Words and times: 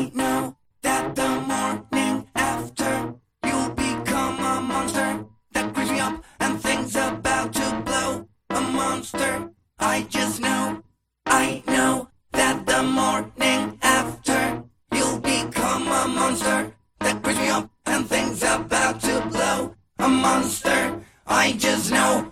That 0.00 1.14
the 1.14 1.28
morning 1.46 2.26
after 2.34 3.14
you'll 3.44 3.68
become 3.68 4.40
a 4.40 4.60
monster 4.62 5.26
that 5.52 5.74
creeps 5.74 5.90
me 5.90 6.00
up 6.00 6.24
and 6.40 6.58
things 6.58 6.96
about 6.96 7.52
to 7.52 7.82
blow. 7.84 8.26
A 8.48 8.60
monster. 8.62 9.50
I 9.78 10.06
just 10.08 10.40
know. 10.40 10.82
I 11.26 11.62
know 11.66 12.08
that 12.32 12.64
the 12.64 12.82
morning 12.82 13.78
after 13.82 14.64
you'll 14.94 15.20
become 15.20 15.82
a 15.82 16.08
monster 16.08 16.72
that 17.00 17.22
creeps 17.22 17.38
me 17.38 17.50
up 17.50 17.70
and 17.84 18.08
things 18.08 18.42
about 18.42 19.02
to 19.02 19.20
blow. 19.28 19.74
A 19.98 20.08
monster. 20.08 20.98
I 21.26 21.52
just 21.52 21.92
know. 21.92 22.29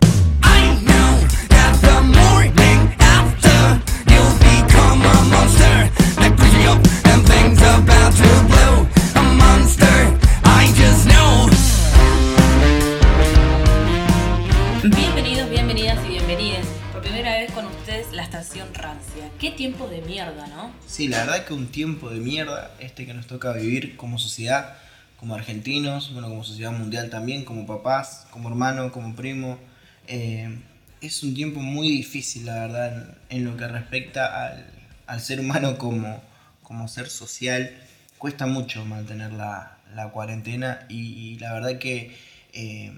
La 21.09 21.19
verdad 21.25 21.45
que 21.45 21.53
un 21.53 21.67
tiempo 21.67 22.09
de 22.09 22.19
mierda 22.19 22.71
este 22.79 23.05
que 23.05 23.13
nos 23.13 23.27
toca 23.27 23.53
vivir 23.53 23.97
como 23.97 24.19
sociedad, 24.19 24.77
como 25.17 25.35
argentinos, 25.35 26.13
bueno, 26.13 26.29
como 26.29 26.43
sociedad 26.43 26.71
mundial 26.71 27.09
también, 27.09 27.43
como 27.43 27.65
papás, 27.65 28.27
como 28.31 28.49
hermano, 28.49 28.91
como 28.91 29.15
primo. 29.15 29.59
Eh, 30.07 30.59
es 31.01 31.23
un 31.23 31.33
tiempo 31.33 31.61
muy 31.61 31.89
difícil, 31.89 32.45
la 32.45 32.55
verdad, 32.55 33.17
en, 33.29 33.45
lo 33.45 33.57
que 33.57 33.67
respecta 33.67 34.47
al, 34.47 34.65
al 35.07 35.21
ser 35.21 35.39
humano 35.39 35.77
como, 35.77 36.21
como 36.63 36.87
ser 36.87 37.09
social. 37.09 37.71
Cuesta 38.17 38.45
mucho 38.45 38.85
mantener 38.85 39.31
la, 39.33 39.77
la 39.95 40.09
cuarentena 40.09 40.85
y, 40.89 41.13
y 41.13 41.39
la 41.39 41.53
verdad 41.53 41.79
que 41.79 42.15
eh, 42.53 42.91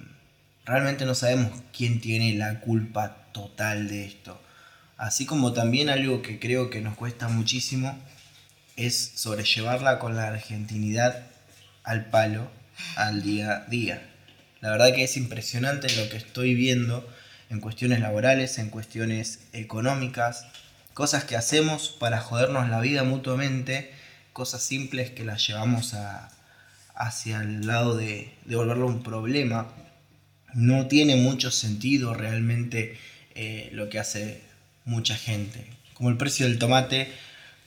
realmente 0.66 1.06
no 1.06 1.16
sabemos 1.16 1.52
quién 1.76 2.02
tiene 2.02 2.34
la 2.36 2.60
culpa 2.60 3.18
total 3.32 3.88
de 3.88 4.06
esto. 4.06 4.42
Así 5.02 5.26
como 5.26 5.52
también 5.52 5.90
algo 5.90 6.22
que 6.22 6.38
creo 6.38 6.70
que 6.70 6.80
nos 6.80 6.96
cuesta 6.96 7.28
muchísimo 7.28 7.98
es 8.76 9.14
sobrellevarla 9.16 9.98
con 9.98 10.16
la 10.16 10.28
argentinidad 10.28 11.26
al 11.84 12.12
palo 12.12 12.52
al 12.96 13.24
día 13.24 13.52
a 13.52 13.66
día. 13.66 14.08
La 14.60 14.70
verdad 14.70 14.94
que 14.94 15.04
es 15.04 15.18
impresionante 15.18 15.88
lo 15.96 16.08
que 16.08 16.18
estoy 16.18 16.54
viendo 16.54 17.04
en 17.50 17.62
cuestiones 17.62 18.00
laborales, 18.00 18.60
en 18.60 18.70
cuestiones 18.70 19.40
económicas, 19.54 20.46
cosas 20.94 21.24
que 21.24 21.36
hacemos 21.36 21.90
para 22.00 22.22
jodernos 22.22 22.70
la 22.70 22.80
vida 22.80 23.04
mutuamente, 23.04 23.92
cosas 24.34 24.62
simples 24.62 25.10
que 25.10 25.26
las 25.26 25.48
llevamos 25.48 25.96
a, 25.96 26.30
hacia 26.94 27.42
el 27.42 27.66
lado 27.66 27.98
de, 27.98 28.36
de 28.46 28.56
volverlo 28.56 28.86
un 28.86 29.02
problema. 29.02 29.68
No 30.54 30.86
tiene 30.86 31.16
mucho 31.16 31.50
sentido 31.50 32.14
realmente 32.14 33.00
eh, 33.34 33.72
lo 33.74 33.90
que 33.90 33.98
hace 33.98 34.51
mucha 34.86 35.16
gente. 35.16 35.66
Como 35.94 36.10
el 36.10 36.18
precio 36.18 36.48
del 36.48 36.60
tomate, 36.60 37.12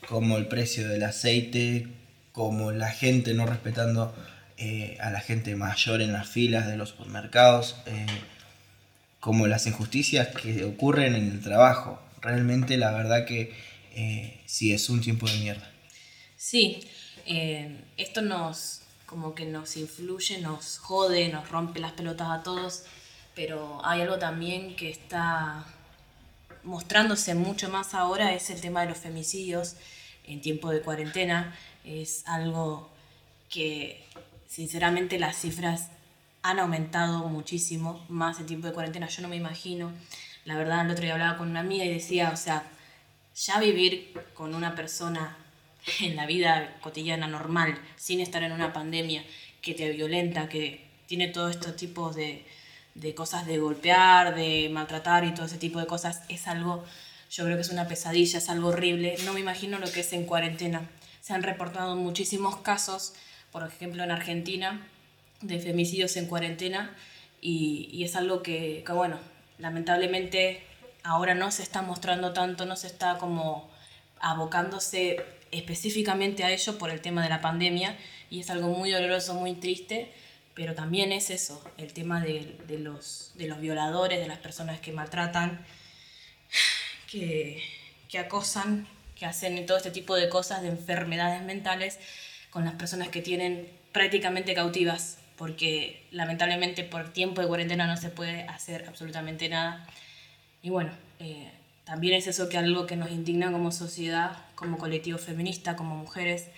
como 0.09 0.37
el 0.37 0.47
precio 0.47 0.89
del 0.89 1.03
aceite, 1.05 1.89
como 2.33 2.73
la 2.73 2.91
gente 2.91 3.35
no 3.35 3.47
respetando 3.47 4.15
eh, 4.57 4.97
a 5.01 5.11
la 5.11 5.21
gente 5.21 5.57
mayor 5.57 6.01
en 6.01 6.13
las 6.13 6.29
filas 6.29 6.67
de 6.67 6.77
los 6.77 6.91
supermercados, 6.91 7.77
eh, 7.87 8.07
como 9.21 9.47
las 9.47 9.67
injusticias 9.67 10.29
que 10.29 10.65
ocurren 10.65 11.15
en 11.15 11.31
el 11.31 11.41
trabajo. 11.41 12.01
Realmente 12.21 12.77
la 12.77 12.93
verdad 12.93 13.25
que 13.25 13.55
eh, 13.95 14.41
sí 14.45 14.73
es 14.73 14.91
un 14.91 15.01
tiempo 15.01 15.27
de 15.27 15.39
mierda. 15.39 15.71
Sí, 16.37 16.87
eh, 17.27 17.81
esto 17.97 18.21
nos 18.21 18.83
como 19.07 19.35
que 19.35 19.47
nos 19.47 19.77
influye, 19.77 20.41
nos 20.41 20.79
jode, 20.79 21.29
nos 21.29 21.49
rompe 21.49 21.79
las 21.79 21.93
pelotas 21.93 22.29
a 22.31 22.43
todos, 22.43 22.83
pero 23.35 23.81
hay 23.85 24.01
algo 24.01 24.19
también 24.19 24.75
que 24.75 24.91
está 24.91 25.65
mostrándose 26.65 27.35
mucho 27.35 27.69
más 27.69 27.95
ahora, 27.95 28.33
es 28.33 28.51
el 28.51 28.61
tema 28.61 28.83
de 28.83 28.89
los 28.89 28.99
femicidios 28.99 29.77
en 30.25 30.41
tiempo 30.41 30.71
de 30.71 30.81
cuarentena. 30.81 31.57
Es 31.85 32.27
algo 32.27 32.91
que 33.49 34.05
sinceramente 34.49 35.19
las 35.19 35.37
cifras 35.37 35.89
han 36.43 36.59
aumentado 36.59 37.29
muchísimo, 37.29 38.05
más 38.09 38.41
en 38.41 38.47
tiempo 38.47 38.67
de 38.67 38.75
cuarentena, 38.75 39.09
yo 39.09 39.23
no 39.23 39.29
me 39.29 39.37
imagino. 39.37 39.93
La 40.45 40.57
verdad, 40.57 40.85
el 40.85 40.91
otro 40.91 41.05
día 41.05 41.15
hablaba 41.15 41.39
con 41.39 41.49
una 41.49 41.61
amiga 41.61 41.85
y 41.85 41.93
decía, 41.93 42.31
o 42.33 42.37
sea, 42.37 42.65
ya 43.35 43.61
vivir 43.61 44.13
con 44.35 44.55
una 44.55 44.75
persona 44.75 45.37
en 46.01 46.17
la 46.17 46.27
vida 46.27 46.77
cotidiana 46.81 47.27
normal, 47.27 47.79
sin 47.97 48.21
estar 48.21 48.43
en 48.43 48.53
una 48.53 48.73
pandemia 48.73 49.25
que 49.63 49.75
te 49.75 49.91
violenta, 49.91 50.49
que 50.49 50.85
tiene 51.07 51.29
todos 51.29 51.53
estos 51.53 51.77
tipos 51.77 52.15
de, 52.15 52.45
de 52.95 53.15
cosas 53.15 53.47
de 53.47 53.59
golpear, 53.59 54.35
de 54.35 54.69
maltratar 54.73 55.25
y 55.25 55.35
todo 55.35 55.47
ese 55.47 55.59
tipo 55.59 55.81
de 55.81 55.87
cosas, 55.87 56.23
es 56.29 56.47
algo, 56.47 56.85
yo 57.31 57.45
creo 57.45 57.57
que 57.57 57.63
es 57.63 57.71
una 57.71 57.89
pesadilla, 57.89 58.39
es 58.39 58.49
algo 58.49 58.69
horrible. 58.69 59.17
No 59.25 59.33
me 59.33 59.41
imagino 59.41 59.79
lo 59.79 59.91
que 59.91 60.01
es 60.01 60.13
en 60.13 60.27
cuarentena. 60.27 60.89
Se 61.21 61.33
han 61.33 61.43
reportado 61.43 61.97
muchísimos 61.97 62.57
casos, 62.59 63.15
por 63.51 63.67
ejemplo 63.67 64.05
en 64.05 64.11
Argentina, 64.11 64.87
de 65.41 65.59
femicidios 65.59 66.17
en 66.17 66.27
cuarentena 66.27 66.95
y, 67.41 68.03
es 68.05 68.17
algo 68.17 68.43
que, 68.43 68.83
que, 68.87 68.93
bueno, 68.93 69.19
lamentablemente 69.59 70.63
ahora 71.03 71.35
no 71.35 71.51
se 71.51 71.63
está 71.63 71.83
mostrando 71.83 72.33
tanto, 72.33 72.65
no 72.65 72.77
se 72.77 72.87
está 72.87 73.19
como 73.19 73.71
abocándose 74.21 75.25
específicamente 75.51 76.45
a 76.45 76.51
ello 76.51 76.79
por 76.79 76.91
el 76.91 77.01
tema 77.01 77.23
de 77.23 77.29
la 77.29 77.41
pandemia 77.41 77.97
y 78.31 78.41
es 78.41 78.51
algo 78.51 78.69
muy 78.69 78.91
doloroso, 78.91 79.35
muy 79.35 79.55
triste, 79.55 80.11
pero 80.55 80.75
también 80.75 81.13
es 81.13 81.31
eso, 81.31 81.63
el 81.77 81.93
tema 81.93 82.23
de, 82.23 82.57
los, 82.79 83.33
de 83.35 83.49
los 83.49 83.61
violadores, 83.61 84.21
de 84.21 84.29
las 84.29 84.39
personas 84.39 84.81
que 84.81 84.93
maltratan, 84.93 85.65
que, 87.11 87.63
que 88.09 88.19
acosan, 88.19 88.87
que 89.17 89.27
hacen 89.27 89.67
todo 89.67 89.77
este 89.77 89.91
tipo 89.91 90.15
de 90.15 90.29
cosas, 90.29 90.63
de 90.63 90.69
enfermedades 90.69 91.43
mentales 91.43 91.99
con 92.51 92.65
las 92.65 92.75
personas 92.75 93.09
que 93.09 93.21
tienen 93.21 93.69
prácticamente 93.93 94.55
cautivas, 94.55 95.19
porque 95.37 96.07
lamentablemente 96.13 96.85
por 96.85 97.13
tiempo 97.13 97.41
de 97.41 97.49
cuarentena 97.49 97.87
no 97.87 97.97
se 97.97 98.11
puede 98.11 98.43
hacer 98.45 98.85
absolutamente 98.89 99.49
nada. 99.49 99.87
Y 100.63 100.71
bueno, 100.71 100.93
eh, 101.19 101.51
también 101.85 102.15
es 102.15 102.27
eso 102.27 102.49
que 102.49 102.59
algo 102.59 102.87
que 102.87 102.97
nos 102.97 103.11
indigna 103.11 103.51
como 103.51 103.73
sociedad, 103.73 104.37
como 104.55 104.79
colectivo 104.79 105.19
feminista, 105.19 105.77
como 105.77 105.97
mujeres. 105.97 106.49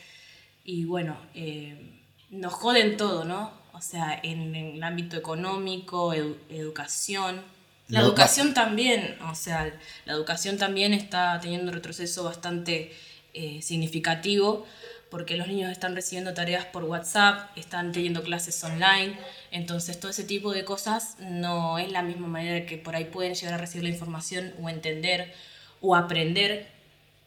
Y 0.65 0.85
bueno, 0.85 1.17
eh, 1.35 1.97
nos 2.31 2.53
joden 2.53 2.97
todo, 2.97 3.25
¿no? 3.25 3.51
O 3.73 3.81
sea, 3.81 4.19
en, 4.23 4.55
en 4.55 4.77
el 4.77 4.83
ámbito 4.83 5.17
económico, 5.17 6.13
edu 6.15 6.37
educación. 6.51 7.43
La 7.89 8.01
No, 8.01 8.07
educación 8.07 8.53
también, 8.55 9.17
o 9.31 9.35
sea, 9.35 9.73
la 10.07 10.13
educación 10.13 10.59
también 10.59 10.93
está 10.93 11.39
teniendo 11.41 11.69
un 11.69 11.75
retroceso 11.75 12.25
bastante 12.25 12.93
eh, 13.35 13.61
significativo 13.63 14.67
porque 15.11 15.37
los 15.37 15.47
niños 15.47 15.71
están 15.71 15.95
recibiendo 15.95 16.35
tareas 16.35 16.65
por 16.67 16.83
WhatsApp, 16.85 17.57
están 17.57 17.93
teniendo 17.93 18.23
clases 18.25 18.63
online, 18.65 19.17
entonces 19.53 20.01
todo 20.01 20.11
ese 20.11 20.25
tipo 20.25 20.53
de 20.53 20.65
cosas 20.65 21.17
no 21.21 21.79
es 21.79 21.93
la 21.93 22.03
misma 22.03 22.27
manera 22.27 22.67
que 22.67 22.77
por 22.77 22.97
ahí 22.97 23.05
pueden 23.05 23.35
llegar 23.35 23.55
a 23.55 23.59
recibir 23.59 23.85
la 23.85 23.91
información 23.91 24.53
o 24.61 24.69
entender 24.69 25.33
o 25.81 25.95
aprender 25.95 26.67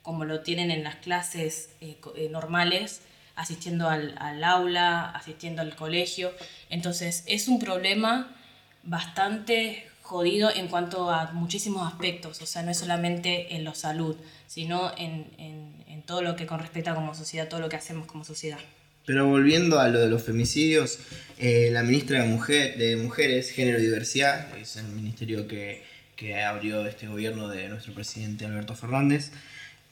como 0.02 0.26
lo 0.26 0.42
tienen 0.42 0.72
en 0.72 0.84
las 0.84 0.96
clases 0.96 1.70
eh, 1.82 1.98
eh, 2.16 2.28
normales, 2.30 3.02
asistiendo 3.40 3.90
al, 3.90 4.16
al 4.20 4.44
aula, 4.44 5.10
asistiendo 5.12 5.62
al 5.62 5.76
colegio. 5.76 6.32
Entonces 6.70 7.24
es 7.26 7.48
un 7.48 7.58
problema 7.58 8.36
bastante 8.84 9.88
jodido 10.02 10.54
en 10.54 10.68
cuanto 10.68 11.10
a 11.10 11.32
muchísimos 11.32 11.88
aspectos, 11.88 12.42
o 12.42 12.46
sea, 12.46 12.64
no 12.64 12.72
es 12.72 12.78
solamente 12.78 13.56
en 13.56 13.64
la 13.64 13.76
salud, 13.76 14.16
sino 14.48 14.92
en, 14.98 15.28
en, 15.38 16.02
todo 16.08 16.24
lo 16.24 16.36
que 16.36 16.48
con 16.48 16.60
respecto 16.60 16.90
a 16.90 16.96
como 16.96 17.14
sociedad, 17.14 17.48
todo 17.48 17.60
lo 17.60 17.70
que 17.70 17.76
hacemos 17.76 18.08
como 18.08 18.24
sociedad. 18.24 18.58
Pero 19.06 19.28
volviendo 19.28 19.80
a 19.80 19.90
lo 19.90 20.00
de 20.00 20.08
los 20.08 20.24
femicidios, 20.24 20.98
eh, 21.38 21.70
la 21.72 21.84
ministra 21.84 22.24
de, 22.24 22.28
Mujer, 22.28 22.76
de 22.78 22.96
Mujeres, 22.96 23.52
Género 23.52 23.78
y 23.78 23.84
Diversidad, 23.84 24.58
es 24.58 24.78
el 24.78 24.88
ministerio 24.88 25.48
que, 25.48 25.84
que 26.16 26.42
abrió 26.42 26.88
este 26.88 27.06
gobierno 27.08 27.48
de 27.48 27.70
nuestro 27.70 27.94
presidente 27.94 28.46
Alberto 28.46 28.74
Fernández, 28.74 29.32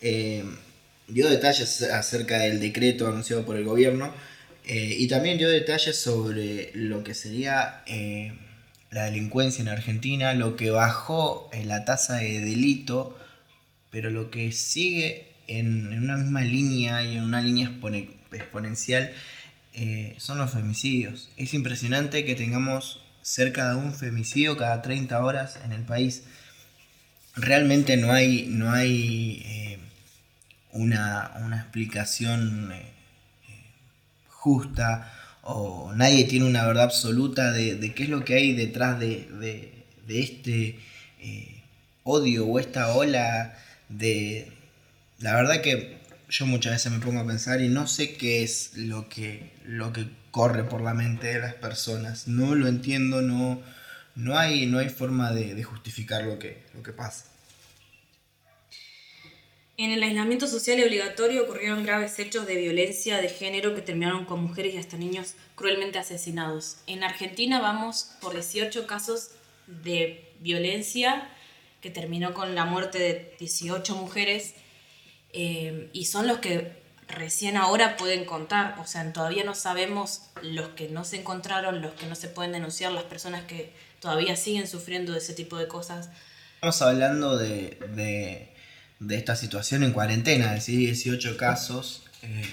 eh, 0.02 0.44
dio 1.08 1.30
detalles 1.30 1.82
acerca 1.84 2.40
del 2.40 2.60
decreto 2.60 3.08
anunciado 3.08 3.46
por 3.46 3.56
el 3.58 3.64
gobierno 3.64 4.14
eh, 4.66 4.96
y 4.98 5.08
también 5.08 5.38
dio 5.38 5.50
detalles 5.50 5.98
sobre 5.98 6.72
lo 6.74 7.04
que 7.04 7.14
sería 7.14 7.84
eh, 7.86 8.34
la 8.92 9.06
delincuencia 9.06 9.62
en 9.62 9.70
Argentina, 9.70 10.34
lo 10.34 10.56
que 10.56 10.72
bajó 10.72 11.50
en 11.54 11.68
la 11.68 11.86
tasa 11.86 12.18
de 12.18 12.42
delito, 12.42 13.18
pero 13.92 14.10
lo 14.10 14.30
que 14.30 14.52
sigue 14.52 15.28
en, 15.48 15.88
una 15.98 16.18
misma 16.18 16.42
línea 16.42 17.04
y 17.04 17.18
en 17.18 17.24
una 17.24 17.42
línea 17.42 17.70
expone- 17.70 18.10
exponencial 18.32 19.12
eh, 19.74 20.16
son 20.18 20.38
los 20.38 20.52
femicidios. 20.52 21.30
Es 21.38 21.54
impresionante 21.54 22.26
que 22.26 22.36
tengamos 22.36 23.02
cerca 23.22 23.70
de 23.70 23.76
un 23.76 23.94
femicidio 23.94 24.58
cada 24.58 24.82
30 24.82 25.24
horas 25.24 25.60
en 25.64 25.72
el 25.72 25.84
país. 25.84 26.24
Realmente 27.36 27.98
no 27.98 28.12
hay, 28.12 28.48
no 28.50 28.72
hay 28.72 29.42
eh, 29.46 29.80
una, 30.78 31.34
una 31.44 31.58
explicación 31.58 32.72
eh, 32.72 32.94
justa 34.30 35.12
o 35.42 35.94
nadie 35.96 36.26
tiene 36.26 36.46
una 36.46 36.66
verdad 36.66 36.86
absoluta 36.86 37.52
de, 37.52 37.94
qué 37.96 38.04
es 38.04 38.10
lo 38.10 38.26
que 38.26 38.36
hay 38.36 38.54
detrás 38.54 39.00
de, 39.00 39.86
este 40.08 40.80
eh, 41.20 41.64
odio 42.04 42.46
o 42.48 42.60
esta 42.60 42.94
ola 42.94 43.58
de... 43.90 44.52
La 45.20 45.36
verdad 45.36 45.62
que 45.62 45.98
yo 46.30 46.46
muchas 46.46 46.74
veces 46.74 46.92
me 46.92 47.00
pongo 47.00 47.22
a 47.22 47.28
pensar 47.28 47.62
y 47.62 47.70
no 47.70 47.88
sé 47.88 48.16
qué 48.16 48.44
es 48.44 48.76
lo 48.76 49.10
que, 49.10 49.54
lo 49.66 49.94
que 49.94 50.08
corre 50.32 50.64
por 50.64 50.82
la 50.82 50.94
mente 50.94 51.28
de 51.28 51.40
las 51.40 51.54
personas. 51.56 52.28
No 52.28 52.54
lo 52.54 52.68
entiendo, 52.68 53.22
no, 53.22 53.62
no, 54.16 54.38
hay, 54.38 54.66
no 54.66 54.80
hay 54.80 54.90
forma 54.90 55.32
de, 55.32 55.64
justificar 55.64 56.24
lo 56.26 56.38
que, 56.40 56.64
lo 56.76 56.84
que 56.84 56.92
pasa. 56.92 57.26
En 59.80 59.92
el 59.92 60.02
aislamiento 60.02 60.48
social 60.48 60.80
y 60.80 60.84
obligatorio 60.84 61.44
ocurrieron 61.44 61.84
graves 61.84 62.18
hechos 62.18 62.48
de 62.48 62.56
violencia 62.56 63.22
de 63.22 63.30
género 63.30 63.76
que 63.76 63.84
terminaron 63.84 64.26
con 64.26 64.42
mujeres 64.42 64.74
y 64.74 64.80
hasta 64.80 64.98
niños 64.98 65.36
cruelmente 65.54 66.00
asesinados. 66.00 66.78
En 66.88 67.04
Argentina 67.04 67.62
vamos 67.62 68.10
por 68.20 68.34
18 68.34 68.88
casos 68.88 69.30
de 69.68 70.34
violencia 70.40 71.30
que 71.80 71.92
terminó 71.92 72.34
con 72.34 72.56
la 72.56 72.66
muerte 72.66 72.98
de 72.98 73.36
18 73.38 73.96
mujeres 73.98 74.56
eh, 75.34 75.92
y 75.94 76.06
son 76.06 76.26
los 76.26 76.40
que 76.40 76.72
recién 77.08 77.56
ahora 77.56 77.98
pueden 77.98 78.26
contar, 78.26 78.80
o 78.80 78.88
sea, 78.88 79.14
todavía 79.14 79.44
no 79.44 79.54
sabemos 79.54 80.32
los 80.42 80.70
que 80.70 80.90
no 80.90 81.06
se 81.06 81.18
encontraron, 81.18 81.84
los 81.84 81.94
que 81.94 82.08
no 82.08 82.16
se 82.16 82.30
pueden 82.30 82.52
denunciar, 82.52 82.94
las 82.94 83.04
personas 83.04 83.44
que 83.44 83.72
todavía 84.00 84.38
siguen 84.38 84.68
sufriendo 84.68 85.12
de 85.12 85.20
ese 85.20 85.36
tipo 85.36 85.56
de 85.56 85.68
cosas. 85.68 86.10
Estamos 86.56 86.82
hablando 86.82 87.38
de 87.38 87.78
de 87.96 88.57
esta 89.10 89.36
situación 89.36 89.84
en 89.84 89.92
cuarentena, 89.92 90.56
es 90.56 90.66
decir, 90.66 90.80
18 90.80 91.38
casos 91.38 92.04
eh, 92.24 92.44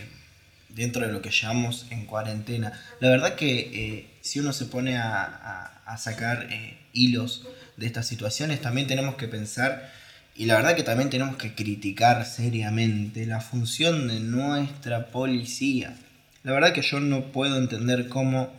dentro 0.69 1.07
de 1.07 1.13
lo 1.13 1.23
que 1.23 1.31
llamamos 1.31 1.87
en 1.91 2.07
cuarentena. 2.07 2.73
La 3.01 3.09
verdad 3.09 3.35
que 3.35 3.59
eh, 3.59 4.11
si 4.21 4.41
uno 4.41 4.53
se 4.53 4.67
pone 4.67 4.97
a, 4.99 5.71
sacar 5.99 6.49
eh, 6.51 6.79
hilos 6.93 7.47
de 7.77 7.87
estas 7.87 8.07
situaciones, 8.07 8.61
también 8.61 8.87
tenemos 8.87 9.15
que 9.15 9.29
pensar, 9.29 9.93
y 10.35 10.47
la 10.47 10.57
verdad 10.57 10.75
que 10.75 10.83
también 10.83 11.11
tenemos 11.11 11.37
que 11.37 11.55
criticar 11.55 12.27
seriamente 12.27 13.27
la 13.27 13.41
función 13.41 14.09
de 14.09 14.19
nuestra 14.21 15.07
policía. 15.07 15.97
La 16.43 16.53
verdad 16.53 16.73
que 16.73 16.83
yo 16.83 17.01
no 17.01 17.33
puedo 17.33 17.57
entender 17.57 18.09
cómo 18.09 18.53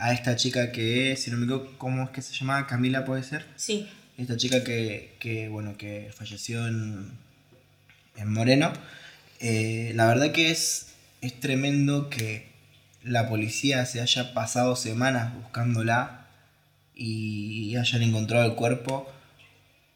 a 0.00 0.12
esta 0.12 0.34
chica 0.34 0.72
que, 0.72 1.16
si 1.16 1.30
no 1.30 1.36
me 1.36 1.44
equivoco, 1.44 1.78
¿cómo 1.78 2.02
es 2.02 2.10
que 2.10 2.22
se 2.22 2.34
llamaba? 2.34 2.66
Camila, 2.66 3.04
¿puede 3.04 3.22
ser? 3.22 3.46
Sí 3.54 3.88
esta 4.16 4.36
chica 4.36 4.62
que, 4.64 5.48
bueno, 5.50 5.76
que 5.76 6.10
falleció 6.14 6.66
en, 6.66 7.12
en 8.16 8.32
Moreno. 8.32 8.72
Eh, 9.40 9.92
la 9.94 10.06
verdad 10.06 10.32
que 10.32 10.50
es, 10.50 10.94
es 11.20 11.38
tremendo 11.40 12.10
que 12.10 12.52
la 13.02 13.28
policía 13.28 13.84
se 13.86 14.00
haya 14.00 14.34
pasado 14.34 14.76
semanas 14.76 15.34
buscándola 15.34 16.26
y 16.94 17.76
hayan 17.76 18.02
encontrado 18.02 18.46
el 18.46 18.54
cuerpo 18.54 19.12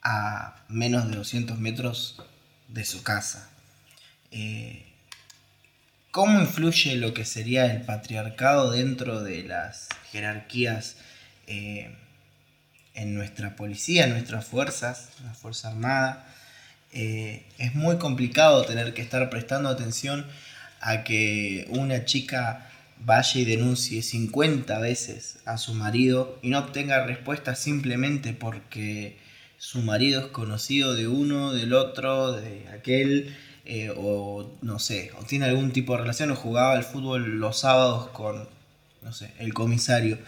a 0.03 0.65
menos 0.69 1.09
de 1.09 1.17
200 1.17 1.59
metros 1.59 2.21
de 2.69 2.85
su 2.85 3.03
casa. 3.03 3.51
Eh, 4.31 4.85
¿Cómo 6.11 6.41
influye 6.41 6.97
lo 6.97 7.15
que 7.15 7.25
sería 7.25 7.67
el 7.67 7.83
patriarcado 7.83 8.71
dentro 8.71 9.23
de 9.23 9.43
las 9.45 9.89
jerarquías 10.11 10.97
eh, 11.47 11.95
en 12.99 13.15
nuestra 13.15 13.57
policía, 13.57 14.05
en 14.05 14.11
nuestras 14.11 14.45
fuerzas, 14.45 15.11
la 15.25 15.33
Fuerza 15.33 15.69
Armada. 15.69 16.27
Eh, 16.93 17.45
es 17.59 17.75
muy 17.75 17.99
complicado 17.99 18.65
tener 18.65 18.93
que 18.95 19.03
estar 19.03 19.31
prestando 19.31 19.69
atención 19.69 20.27
a 20.81 21.05
que 21.05 21.67
una 21.71 22.05
chica 22.05 22.71
vaya 23.01 23.41
y 23.41 23.45
denuncie 23.45 24.03
50 24.03 24.79
veces 24.81 25.39
a 25.45 25.59
su 25.59 25.75
marido 25.75 26.39
y 26.43 26.51
no 26.51 26.59
obtenga 26.59 27.07
respuesta 27.07 27.55
simplemente 27.55 28.33
porque 28.33 29.17
su 29.59 29.83
marido 29.83 30.21
es 30.21 30.27
conocido 30.29 30.95
de 30.95 31.07
uno, 31.07 31.53
del 31.53 31.75
otro, 31.75 32.33
de 32.33 32.69
aquel, 32.69 33.37
eh, 33.65 33.93
o 33.97 34.59
no 34.63 34.79
sé, 34.79 35.13
o 35.21 35.25
tiene 35.25 35.47
algún 35.47 35.73
tipo 35.73 35.95
de 35.95 36.03
relación, 36.03 36.31
o 36.31 36.37
jugaba 36.37 36.73
al 36.73 36.85
fútbol 36.85 37.39
los 37.39 37.61
sábados 37.61 38.09
con, 38.09 38.49
no 39.03 39.13
sé, 39.13 39.33
el 39.39 39.53
comisario. 39.55 40.19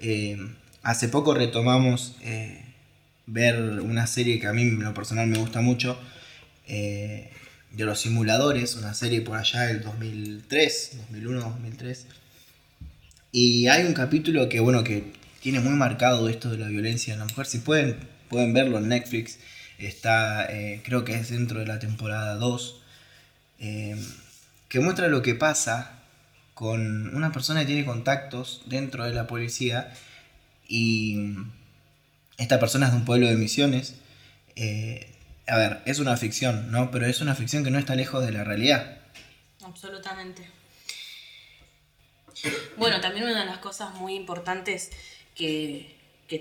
Eh, 0.00 0.38
Hace 0.84 1.08
poco 1.08 1.32
retomamos 1.32 2.14
eh, 2.20 2.62
ver 3.24 3.58
una 3.80 4.06
serie 4.06 4.38
que 4.38 4.46
a 4.46 4.52
mí 4.52 4.60
en 4.60 4.84
lo 4.84 4.92
personal 4.92 5.26
me 5.26 5.38
gusta 5.38 5.62
mucho, 5.62 5.98
eh, 6.68 7.30
de 7.70 7.84
los 7.86 8.00
simuladores, 8.00 8.74
una 8.74 8.92
serie 8.92 9.22
por 9.22 9.38
allá 9.38 9.62
del 9.62 9.80
2003, 9.80 10.98
2001, 11.10 11.40
2003. 11.40 12.06
Y 13.32 13.66
hay 13.68 13.86
un 13.86 13.94
capítulo 13.94 14.50
que, 14.50 14.60
bueno, 14.60 14.84
que 14.84 15.04
tiene 15.40 15.60
muy 15.60 15.72
marcado 15.72 16.28
esto 16.28 16.50
de 16.50 16.58
la 16.58 16.68
violencia 16.68 17.14
en 17.14 17.20
la 17.20 17.24
mujer. 17.24 17.46
Si 17.46 17.60
pueden, 17.60 17.96
pueden 18.28 18.52
verlo 18.52 18.76
en 18.76 18.88
Netflix. 18.88 19.38
Está, 19.78 20.44
eh, 20.52 20.82
creo 20.84 21.02
que 21.02 21.14
es 21.14 21.30
dentro 21.30 21.60
de 21.60 21.66
la 21.66 21.78
temporada 21.78 22.34
2. 22.34 22.82
que 23.58 24.80
muestra 24.80 25.08
lo 25.08 25.22
que 25.22 25.34
pasa 25.34 26.02
con 26.52 27.16
una 27.16 27.32
persona 27.32 27.60
que 27.60 27.66
tiene 27.66 27.86
contactos 27.86 28.62
dentro 28.66 29.04
de 29.04 29.14
la 29.14 29.26
policía 29.26 29.90
y 30.68 31.36
esta 32.38 32.58
persona 32.58 32.86
es 32.86 32.92
de 32.92 32.98
un 32.98 33.04
pueblo 33.04 33.26
de 33.26 33.36
misiones. 33.36 33.94
Eh, 34.56 35.10
a 35.46 35.56
ver, 35.56 35.82
es 35.84 35.98
una 35.98 36.16
ficción, 36.16 36.70
¿no? 36.70 36.90
Pero 36.90 37.06
es 37.06 37.20
una 37.20 37.34
ficción 37.34 37.64
que 37.64 37.70
no 37.70 37.78
está 37.78 37.94
lejos 37.94 38.24
de 38.24 38.32
la 38.32 38.44
realidad. 38.44 38.98
Absolutamente. 39.62 40.48
Bueno, 42.76 43.00
también 43.00 43.24
una 43.24 43.40
de 43.40 43.46
las 43.46 43.58
cosas 43.58 43.94
muy 43.94 44.14
importantes 44.14 44.90
que, 45.34 45.92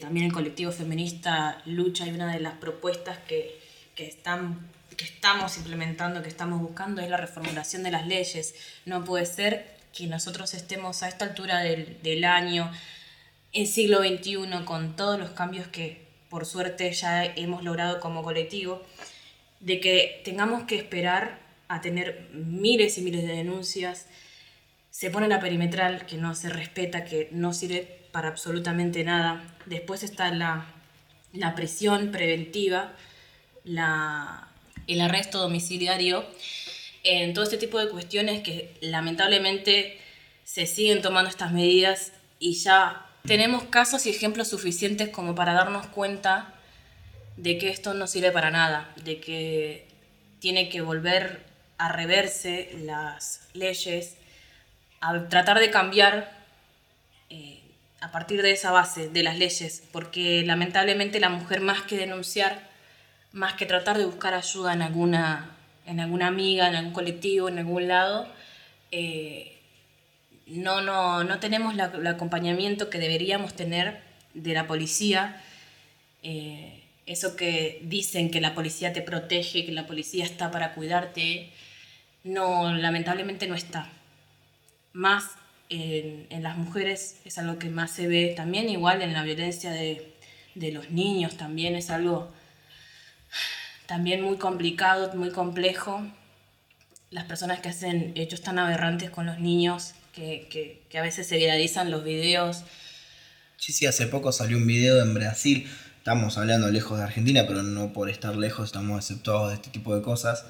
también 0.01 0.25
el 0.25 0.33
colectivo 0.33 0.71
feminista 0.71 1.61
lucha 1.65 2.07
y 2.07 2.09
una 2.09 2.33
de 2.33 2.39
las 2.39 2.53
propuestas 2.53 3.19
que, 3.27 3.59
están, 3.95 4.67
que 4.97 5.05
estamos 5.05 5.55
implementando, 5.57 6.23
que 6.23 6.29
estamos 6.29 6.59
buscando, 6.59 6.99
es 7.01 7.09
la 7.09 7.17
reformulación 7.17 7.83
de 7.83 7.91
las 7.91 8.07
leyes. 8.07 8.55
No 8.85 9.03
puede 9.03 9.27
ser 9.27 9.77
que 9.95 10.07
nosotros 10.07 10.55
estemos 10.55 11.03
a 11.03 11.09
esta 11.09 11.25
altura 11.25 11.59
del, 11.59 12.01
del 12.01 12.23
año 12.23 12.71
en 13.53 13.67
siglo 13.67 13.99
XXI, 13.99 14.65
con 14.65 14.95
todos 14.95 15.19
los 15.19 15.29
cambios 15.31 15.67
que 15.67 16.03
por 16.29 16.45
suerte 16.45 16.91
ya 16.91 17.23
hemos 17.25 17.63
logrado 17.63 17.99
como 17.99 18.23
colectivo, 18.23 18.81
de 19.59 19.79
que 19.79 20.21
tengamos 20.25 20.63
que 20.63 20.75
esperar 20.75 21.39
a 21.67 21.79
tener 21.79 22.27
miles 22.33 22.97
y 22.97 23.01
miles 23.01 23.21
de 23.21 23.33
denuncias, 23.33 24.07
se 24.89 25.09
pone 25.11 25.27
la 25.27 25.39
perimetral 25.39 26.05
que 26.05 26.17
no 26.17 26.35
se 26.35 26.49
respeta, 26.49 27.05
que 27.05 27.29
no 27.31 27.53
sirve 27.53 28.01
para 28.11 28.29
absolutamente 28.29 29.03
nada. 29.03 29.43
Después 29.65 30.03
está 30.03 30.31
la, 30.31 30.65
la 31.33 31.55
prisión 31.55 32.11
preventiva, 32.11 32.93
la, 33.63 34.49
el 34.87 35.01
arresto 35.01 35.39
domiciliario, 35.39 36.25
en 37.03 37.33
todo 37.33 37.43
este 37.43 37.57
tipo 37.57 37.79
de 37.79 37.89
cuestiones 37.89 38.41
que 38.41 38.75
lamentablemente 38.81 39.99
se 40.43 40.65
siguen 40.65 41.01
tomando 41.01 41.29
estas 41.29 41.51
medidas 41.51 42.13
y 42.39 42.55
ya 42.55 43.09
tenemos 43.25 43.63
casos 43.63 44.05
y 44.05 44.09
ejemplos 44.09 44.49
suficientes 44.49 45.09
como 45.09 45.33
para 45.33 45.53
darnos 45.53 45.87
cuenta 45.87 46.53
de 47.37 47.57
que 47.57 47.69
esto 47.69 47.93
no 47.93 48.05
sirve 48.05 48.31
para 48.31 48.51
nada, 48.51 48.93
de 49.03 49.19
que 49.19 49.87
tiene 50.39 50.67
que 50.67 50.81
volver 50.81 51.41
a 51.77 51.89
reverse 51.89 52.69
las 52.83 53.47
leyes, 53.53 54.17
a 54.99 55.27
tratar 55.29 55.59
de 55.59 55.71
cambiar 55.71 56.31
eh, 57.29 57.61
a 58.01 58.11
partir 58.11 58.41
de 58.41 58.51
esa 58.51 58.71
base 58.71 59.07
de 59.07 59.23
las 59.23 59.37
leyes, 59.37 59.83
porque 59.93 60.43
lamentablemente 60.45 61.21
la 61.21 61.29
mujer 61.29 61.61
más 61.61 61.81
que 61.83 61.97
denunciar, 61.97 62.59
más 63.31 63.53
que 63.53 63.65
tratar 63.65 63.97
de 63.97 64.05
buscar 64.05 64.33
ayuda 64.33 64.73
en 64.73 64.81
alguna, 64.81 65.55
en 65.85 66.01
alguna 66.01 66.27
amiga, 66.27 66.67
en 66.67 66.75
algún 66.75 66.93
colectivo, 66.93 67.47
en 67.47 67.59
algún 67.59 67.87
lado, 67.87 68.27
eh, 68.91 69.52
no, 70.47 70.81
no, 70.81 71.23
no 71.23 71.39
tenemos 71.39 71.73
el 71.73 72.07
acompañamiento 72.07 72.89
que 72.89 72.99
deberíamos 72.99 73.53
tener 73.55 74.01
de 74.33 74.53
la 74.53 74.67
policía. 74.67 75.41
Eh, 76.21 76.83
eso 77.05 77.35
que 77.35 77.81
dicen 77.83 78.31
que 78.31 78.41
la 78.41 78.55
policía 78.55 78.93
te 78.93 79.01
protege, 79.01 79.65
que 79.65 79.71
la 79.71 79.87
policía 79.87 80.25
está 80.25 80.51
para 80.51 80.73
cuidarte, 80.73 81.51
no, 82.23 82.73
lamentablemente 82.73 83.47
no 83.47 83.55
está. 83.55 83.89
Más 84.93 85.31
en, 85.69 86.27
las 86.43 86.57
mujeres 86.57 87.19
es 87.25 87.37
algo 87.37 87.59
que 87.59 87.69
más 87.69 87.91
se 87.91 88.07
ve 88.07 88.33
también, 88.35 88.69
igual 88.69 89.01
en 89.01 89.13
la 89.13 89.23
violencia 89.23 89.71
de, 89.71 90.13
de 90.55 90.71
los 90.71 90.91
niños 90.91 91.35
también 91.35 91.75
es 91.75 91.89
algo 91.89 92.31
también 93.85 94.21
muy 94.21 94.37
complicado, 94.37 95.13
muy 95.15 95.31
complejo. 95.31 96.01
Las 97.09 97.25
personas 97.25 97.59
que 97.59 97.69
hacen 97.69 98.13
hechos 98.15 98.41
tan 98.41 98.59
aberrantes 98.59 99.09
con 99.09 99.25
los 99.25 99.39
niños 99.39 99.93
que, 100.13 100.81
a 100.95 101.01
veces 101.01 101.27
se 101.27 101.37
viralizan 101.37 101.91
los 101.91 102.03
videos. 102.03 102.63
Sí, 103.57 103.73
sí, 103.73 103.85
hace 103.85 104.07
poco 104.07 104.31
salió 104.31 104.57
un 104.57 104.67
video 104.67 105.01
en 105.01 105.13
Brasil, 105.13 105.69
estamos 105.97 106.37
hablando 106.37 106.69
lejos 106.69 106.97
de 106.97 107.05
Argentina, 107.05 107.45
pero 107.47 107.63
no 107.63 107.93
por 107.93 108.09
estar 108.09 108.35
lejos 108.35 108.65
estamos 108.65 108.99
exceptuados 108.99 109.49
de 109.49 109.55
este 109.55 109.69
tipo 109.69 109.95
de 109.95 110.01
cosas. 110.01 110.45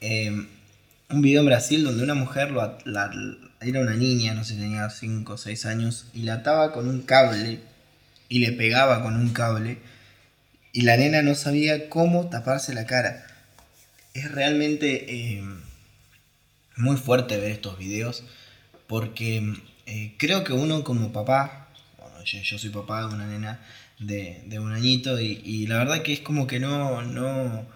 Eh, 0.00 0.30
un 1.10 1.22
video 1.22 1.40
en 1.40 1.46
Brasil 1.46 1.84
donde 1.84 2.02
una 2.02 2.14
mujer 2.14 2.50
lo 2.50 2.78
era 3.60 3.80
una 3.80 3.94
niña, 3.94 4.34
no 4.34 4.44
sé, 4.44 4.54
tenía 4.54 4.90
5 4.90 5.32
o 5.32 5.38
6 5.38 5.66
años, 5.66 6.06
y 6.12 6.22
la 6.22 6.34
ataba 6.34 6.72
con 6.72 6.88
un 6.88 7.02
cable 7.02 7.60
y 8.28 8.38
le 8.40 8.52
pegaba 8.52 9.02
con 9.02 9.16
un 9.16 9.30
cable 9.32 9.78
y 10.72 10.82
la 10.82 10.96
nena 10.96 11.22
no 11.22 11.34
sabía 11.34 11.88
cómo 11.88 12.28
taparse 12.28 12.74
la 12.74 12.84
cara. 12.84 13.26
Es 14.12 14.30
realmente 14.32 15.36
eh, 15.36 15.44
muy 16.76 16.96
fuerte 16.96 17.38
ver 17.38 17.52
estos 17.52 17.78
videos 17.78 18.24
porque 18.86 19.54
eh, 19.86 20.14
creo 20.18 20.44
que 20.44 20.52
uno 20.52 20.84
como 20.84 21.12
papá, 21.12 21.68
bueno, 21.98 22.22
yo, 22.24 22.38
yo 22.40 22.58
soy 22.58 22.70
papá 22.70 23.00
de 23.06 23.14
una 23.14 23.26
nena 23.26 23.60
de, 23.98 24.42
de 24.46 24.58
un 24.58 24.72
añito 24.72 25.20
y, 25.20 25.40
y 25.44 25.66
la 25.66 25.78
verdad 25.78 26.02
que 26.02 26.12
es 26.14 26.20
como 26.20 26.46
que 26.46 26.58
no, 26.60 27.02
no, 27.02 27.66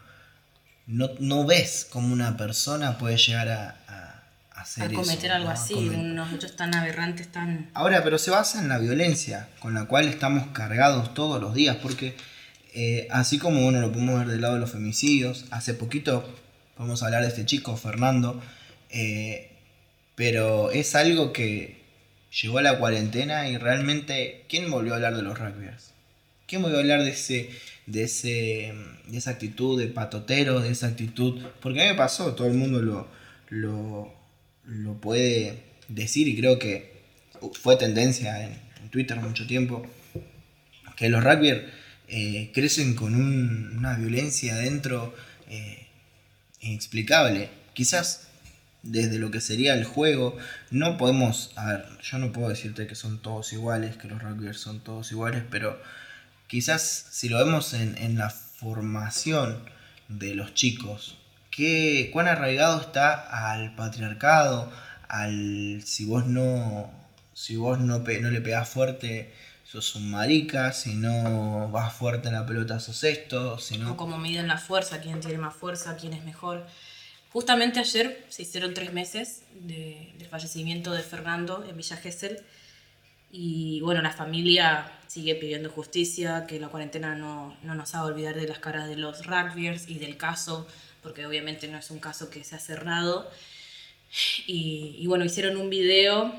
no, 0.86 1.10
no 1.20 1.46
ves 1.46 1.86
cómo 1.90 2.12
una 2.12 2.36
persona 2.36 2.98
puede 2.98 3.16
llegar 3.16 3.48
a, 3.48 3.76
a- 3.88 4.22
a 4.52 4.60
hacer 4.62 4.84
a 4.84 4.86
eso, 4.86 4.94
cometer 4.96 5.30
algo 5.30 5.44
¿no? 5.46 5.50
A 5.50 5.54
así, 5.54 5.74
unos 5.74 6.32
hechos 6.32 6.56
tan 6.56 6.74
aberrantes, 6.74 7.30
tan... 7.30 7.70
Ahora, 7.74 8.02
pero 8.02 8.18
se 8.18 8.30
basa 8.30 8.60
en 8.60 8.68
la 8.68 8.78
violencia 8.78 9.48
con 9.60 9.74
la 9.74 9.84
cual 9.84 10.08
estamos 10.08 10.48
cargados 10.48 11.14
todos 11.14 11.40
los 11.40 11.54
días, 11.54 11.76
porque 11.76 12.16
eh, 12.74 13.06
así 13.10 13.38
como 13.38 13.66
uno 13.66 13.80
lo 13.80 13.92
podemos 13.92 14.18
ver 14.18 14.28
del 14.28 14.40
lado 14.40 14.54
de 14.54 14.60
los 14.60 14.72
femicidios, 14.72 15.44
hace 15.50 15.74
poquito 15.74 16.28
podemos 16.76 17.02
hablar 17.02 17.22
de 17.22 17.28
este 17.28 17.46
chico, 17.46 17.76
Fernando, 17.76 18.40
eh, 18.90 19.52
pero 20.18 20.72
es 20.72 20.96
algo 20.96 21.32
que 21.32 21.76
llegó 22.42 22.58
a 22.58 22.62
la 22.62 22.78
cuarentena 22.80 23.48
y 23.48 23.56
realmente, 23.56 24.44
¿quién 24.48 24.68
volvió 24.68 24.92
a 24.92 24.96
hablar 24.96 25.14
de 25.16 25.22
los 25.22 25.38
rugbyers? 25.38 25.92
¿Quién 26.48 26.60
volvió 26.60 26.78
a 26.78 26.80
hablar 26.80 27.04
de 27.04 27.10
ese, 27.10 27.50
de 27.86 28.02
ese, 28.02 28.74
de 29.06 29.16
esa 29.16 29.30
actitud 29.30 29.78
de 29.80 29.86
patotero, 29.86 30.58
de 30.60 30.70
esa 30.70 30.88
actitud? 30.88 31.40
Porque 31.60 31.80
a 31.80 31.84
mí 31.84 31.90
me 31.90 31.94
pasó, 31.96 32.34
todo 32.34 32.48
el 32.48 32.54
mundo 32.54 32.82
lo, 32.82 33.06
lo, 33.50 34.12
lo 34.66 34.94
puede 34.94 35.60
decir 35.86 36.26
y 36.26 36.36
creo 36.36 36.58
que 36.58 36.98
fue 37.52 37.76
tendencia 37.76 38.44
en, 38.44 38.66
Twitter 38.90 39.18
mucho 39.18 39.46
tiempo, 39.46 39.86
que 40.96 41.10
los 41.10 41.22
rugbyers 41.22 41.62
eh, 42.08 42.50
crecen 42.54 42.94
con 42.94 43.14
un- 43.14 43.76
una 43.76 43.96
violencia 43.96 44.54
adentro 44.54 45.14
eh, 45.48 45.86
inexplicable. 46.60 47.50
Quizás 47.74 48.27
desde 48.82 49.18
lo 49.18 49.30
que 49.30 49.40
sería 49.40 49.74
el 49.74 49.84
juego, 49.84 50.36
no 50.70 50.96
podemos, 50.96 51.52
a 51.56 51.66
ver, 51.66 51.86
yo 52.02 52.18
no 52.18 52.32
puedo 52.32 52.48
decirte 52.48 52.86
que 52.86 52.94
son 52.94 53.20
todos 53.20 53.52
iguales, 53.52 53.96
que 53.96 54.08
los 54.08 54.22
rugbyers 54.22 54.60
son 54.60 54.80
todos 54.80 55.10
iguales, 55.12 55.42
pero 55.50 55.80
quizás 56.46 56.82
si 57.10 57.28
lo 57.28 57.38
vemos 57.38 57.74
en, 57.74 57.96
en 57.98 58.18
la 58.18 58.30
formación 58.30 59.62
de 60.08 60.34
los 60.34 60.54
chicos, 60.54 61.18
¿qué, 61.50 62.10
cuán 62.12 62.28
arraigado 62.28 62.80
está 62.80 63.50
al 63.50 63.74
patriarcado, 63.74 64.72
al 65.08 65.82
si 65.84 66.04
vos 66.04 66.26
no, 66.26 66.90
si 67.34 67.56
vos 67.56 67.78
no, 67.78 67.98
no 67.98 68.30
le 68.30 68.40
pegás 68.40 68.68
fuerte, 68.68 69.34
sos 69.64 69.94
un 69.96 70.10
marica, 70.10 70.72
si 70.72 70.94
no 70.94 71.68
vas 71.70 71.92
fuerte 71.92 72.28
en 72.28 72.34
la 72.34 72.46
pelota 72.46 72.80
sos 72.80 73.04
esto, 73.04 73.58
si 73.58 73.76
no... 73.76 73.92
o 73.92 73.96
cómo 73.96 74.18
miden 74.18 74.48
la 74.48 74.58
fuerza, 74.58 75.00
quién 75.00 75.20
tiene 75.20 75.38
más 75.38 75.54
fuerza, 75.54 75.96
quién 75.96 76.14
es 76.14 76.24
mejor. 76.24 76.66
Justamente 77.38 77.78
ayer 77.78 78.26
se 78.30 78.42
hicieron 78.42 78.74
tres 78.74 78.92
meses 78.92 79.42
de- 79.54 80.12
del 80.18 80.26
fallecimiento 80.26 80.90
de 80.90 81.04
Fernando 81.04 81.64
en 81.68 81.76
Villa 81.76 81.96
Gesell 81.96 82.40
y 83.30 83.80
bueno, 83.80 84.02
la 84.02 84.10
familia 84.10 84.90
sigue 85.06 85.36
pidiendo 85.36 85.70
justicia, 85.70 86.46
que 86.48 86.58
la 86.58 86.66
cuarentena 86.66 87.14
no, 87.14 87.56
no 87.62 87.76
nos 87.76 87.94
haga 87.94 88.06
olvidar 88.06 88.34
de 88.34 88.48
las 88.48 88.58
caras 88.58 88.88
de 88.88 88.96
los 88.96 89.24
rugbyers 89.24 89.88
y 89.88 90.00
del 90.00 90.16
caso, 90.16 90.66
porque 91.00 91.26
obviamente 91.26 91.68
no 91.68 91.78
es 91.78 91.92
un 91.92 92.00
caso 92.00 92.28
que 92.28 92.42
se 92.42 92.56
ha 92.56 92.58
cerrado. 92.58 93.30
Y, 94.48 94.96
y 94.98 95.06
bueno, 95.06 95.24
hicieron 95.24 95.58
un 95.58 95.70
video 95.70 96.34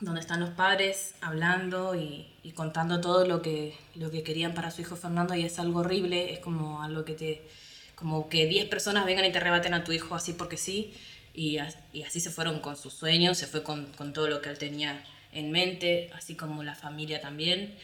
donde 0.00 0.20
están 0.20 0.40
los 0.40 0.50
padres 0.50 1.14
hablando 1.20 1.94
y, 1.94 2.26
y 2.42 2.50
contando 2.50 3.00
todo 3.00 3.24
lo 3.28 3.42
que, 3.42 3.76
lo 3.94 4.10
que 4.10 4.24
querían 4.24 4.54
para 4.54 4.72
su 4.72 4.80
hijo 4.80 4.96
Fernando 4.96 5.36
y 5.36 5.44
es 5.44 5.60
algo 5.60 5.78
horrible, 5.78 6.32
es 6.32 6.40
como 6.40 6.82
algo 6.82 7.04
que 7.04 7.12
te... 7.14 7.61
como 8.02 8.28
que 8.28 8.46
10 8.46 8.66
personas 8.68 9.06
vengan 9.06 9.24
y 9.24 9.32
te 9.32 9.40
rebaten 9.40 9.72
a 9.74 9.84
tu 9.84 9.92
hijo 9.92 10.14
así 10.14 10.32
porque 10.34 10.56
sí 10.56 10.92
y, 11.34 11.58
y 11.94 12.02
así 12.02 12.20
se 12.20 12.30
fueron 12.30 12.58
con 12.60 12.76
sus 12.76 12.92
sueños, 12.92 13.38
se 13.38 13.46
fue 13.46 13.62
con, 13.62 13.86
con 13.92 14.12
todo 14.12 14.26
lo 14.28 14.42
que 14.42 14.50
él 14.50 14.58
tenía 14.58 15.02
en 15.32 15.50
mente, 15.50 16.10
así 16.14 16.34
como 16.34 16.62
la 16.62 16.74
familia 16.74 17.20
también. 17.22 17.74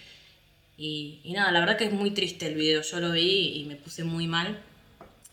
Y, 0.76 1.20
y 1.24 1.32
nada, 1.32 1.50
la 1.50 1.60
verdad 1.60 1.76
que 1.78 1.84
es 1.84 1.92
muy 1.92 2.10
triste 2.10 2.46
el 2.46 2.54
video, 2.54 2.82
yo 2.82 3.00
lo 3.00 3.12
vi 3.12 3.60
y 3.60 3.64
me 3.64 3.76
puse 3.76 4.04
muy 4.04 4.26
mal. 4.26 4.58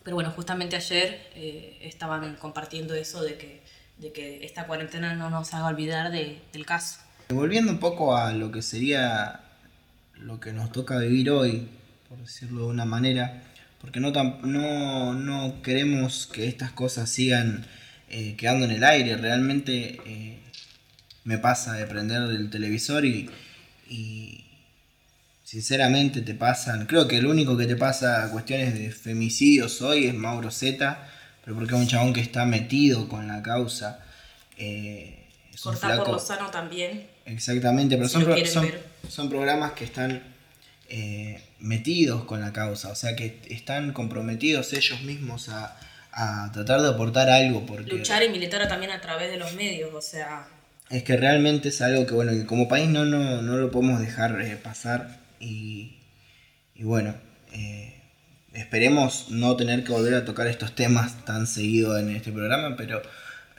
Pero 0.04 0.16
bueno, 0.16 0.32
justamente 0.32 0.76
ayer 0.76 1.30
eh, 1.36 1.78
estaban 1.82 2.36
compartiendo 2.36 2.94
eso 2.96 3.22
de 3.24 3.38
que, 3.38 3.62
de 3.98 4.12
que 4.12 4.46
esta 4.46 4.66
cuarentena 4.68 5.16
no 5.16 5.30
nos 5.30 5.54
haga 5.54 5.68
olvidar 5.68 6.12
de- 6.12 6.40
del 6.54 6.66
caso. 6.66 7.00
Volviendo 7.30 7.72
un 7.72 7.80
poco 7.80 8.16
a 8.16 8.32
lo 8.34 8.52
que 8.52 8.62
sería 8.62 9.42
lo 10.16 10.40
que 10.40 10.54
nos 10.54 10.72
toca 10.72 11.00
vivir 11.00 11.32
hoy, 11.32 11.68
por 12.08 12.20
decirlo 12.20 12.62
de 12.62 12.68
una 12.68 12.86
manera, 12.86 13.44
porque 13.86 14.00
no, 14.00 14.12
no, 14.12 15.14
no 15.14 15.62
queremos 15.62 16.26
que 16.34 16.48
estas 16.48 16.72
cosas 16.72 17.08
sigan 17.08 17.66
eh, 18.10 18.34
quedando 18.36 18.66
en 18.66 18.72
el 18.72 18.84
aire, 18.84 19.16
realmente 19.16 20.00
eh, 20.08 20.40
me 21.24 21.38
pasa 21.38 21.74
de 21.74 21.86
prender 21.86 22.24
el 22.24 22.50
televisor 22.50 23.06
y, 23.06 23.30
y 23.88 24.44
sinceramente 25.44 26.22
te 26.22 26.34
pasan, 26.34 26.88
creo 26.88 27.08
que 27.08 27.18
el 27.18 27.28
único 27.28 27.56
que 27.58 27.68
te 27.68 27.76
pasa 27.76 28.28
cuestiones 28.32 28.74
de 28.74 28.92
femicidios 28.92 29.82
hoy 29.82 30.08
es 30.08 30.16
Mauro 30.16 30.50
Zeta, 30.50 31.08
pero 31.44 31.56
porque 31.56 31.76
es 31.76 31.80
un 31.82 31.88
chabón 31.88 32.14
que 32.14 32.22
está 32.22 32.46
metido 32.46 33.08
con 33.08 33.28
la 33.28 33.44
causa. 33.44 34.00
eh, 34.58 35.22
Cortar 35.62 35.98
por 35.98 36.10
lo 36.10 36.20
sano 36.20 36.50
también. 36.52 37.06
Exactamente, 37.26 37.96
pero 37.96 38.08
Si 38.10 38.14
son, 38.14 38.24
pro- 38.26 38.36
son, 38.46 38.64
son 39.10 39.30
programas 39.30 39.72
que 39.74 39.86
están 39.86 40.22
eh, 40.90 41.42
metidos 41.60 42.26
con 42.26 42.42
la 42.42 42.54
causa, 42.54 42.90
o 42.90 42.96
sea 42.96 43.16
que 43.16 43.40
están 43.50 43.92
comprometidos 43.94 44.74
ellos 44.74 45.02
mismos 45.02 45.50
a, 45.50 45.78
a 46.12 46.52
tratar 46.54 46.82
de 46.82 46.90
aportar 46.90 47.30
algo, 47.30 47.66
porque 47.66 47.92
Luchar 47.92 48.24
y 48.24 48.30
militar 48.30 48.68
también 48.68 48.92
a 48.92 49.02
través 49.02 49.32
de 49.32 49.38
los 49.38 49.54
medios, 49.54 49.94
o 49.94 50.02
sea, 50.02 50.48
es 50.90 51.04
que 51.04 51.18
realmente 51.18 51.70
es 51.70 51.82
algo 51.82 52.06
que 52.06 52.14
bueno 52.14 52.32
que 52.32 52.46
como 52.46 52.68
país 52.68 52.88
no, 52.88 53.06
no, 53.06 53.42
no 53.42 53.58
lo 53.58 53.72
podemos 53.72 54.00
dejar 54.00 54.40
eh, 54.42 54.56
pasar 54.56 55.18
y, 55.40 55.98
y 56.76 56.84
bueno, 56.84 57.16
eh, 57.54 57.96
esperemos 58.54 59.28
no 59.30 59.56
tener 59.56 59.84
que 59.84 59.92
volver 59.92 60.14
a 60.14 60.26
tocar 60.26 60.48
estos 60.48 60.76
temas 60.76 61.26
tan 61.26 61.48
seguido 61.48 61.98
en 61.98 62.16
este 62.16 62.32
programa, 62.32 62.76
pero 62.78 63.02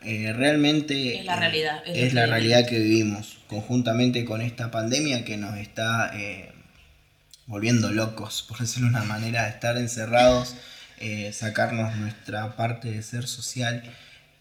eh, 0.03 0.33
realmente 0.33 1.19
Es 1.19 1.25
la 1.25 1.37
realidad, 1.37 1.83
es 1.87 2.15
la 2.15 2.23
vivimos. 2.23 2.29
realidad 2.31 2.67
que 2.69 2.79
vivimos, 2.79 3.39
conjuntamente 3.49 4.25
con 4.25 4.41
esta 4.41 4.71
pandemia 4.71 5.25
que 5.25 5.37
nos 5.37 5.59
está 5.59 6.13
volviendo 7.47 7.93
locos, 7.93 8.45
por 8.49 8.59
decirlo 8.59 8.89
de 8.89 8.97
una 8.97 9.05
manera, 9.05 9.45
de 9.45 9.51
estar 9.51 9.77
encerrados, 9.77 10.57
eh, 10.99 11.33
sacarnos 11.33 11.95
nuestra 11.97 12.57
parte 12.57 12.91
de 12.91 13.03
ser 13.03 13.27
social, 13.27 13.83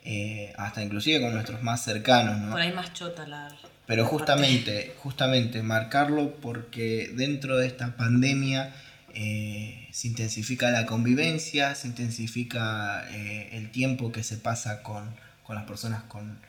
eh, 0.04 0.54
hasta 0.58 0.84
inclusive 0.84 1.22
con 1.22 1.34
nuestros 1.34 1.62
más 1.64 1.84
cercanos, 1.84 2.38
¿no? 2.38 2.52
por 2.52 2.62
ahí 2.62 2.74
más 2.74 2.94
chota 2.94 3.28
la... 3.28 3.56
Pero 3.88 4.06
justamente, 4.06 4.96
justamente 4.98 5.62
marcarlo 5.62 6.36
porque 6.38 7.12
dentro 7.14 7.58
de 7.58 7.68
esta 7.68 7.96
pandemia 7.96 8.74
eh, 9.14 9.88
se 9.92 10.08
intensifica 10.08 10.72
la 10.72 10.88
convivencia, 10.88 11.76
se 11.76 11.88
intensifica 11.90 13.08
el 13.12 13.70
tiempo 13.70 14.12
que 14.12 14.24
se 14.24 14.38
pasa 14.38 14.82
con, 14.82 15.16
con 15.44 15.56
las 15.56 15.66
personas 15.66 16.02
con, 16.04 16.40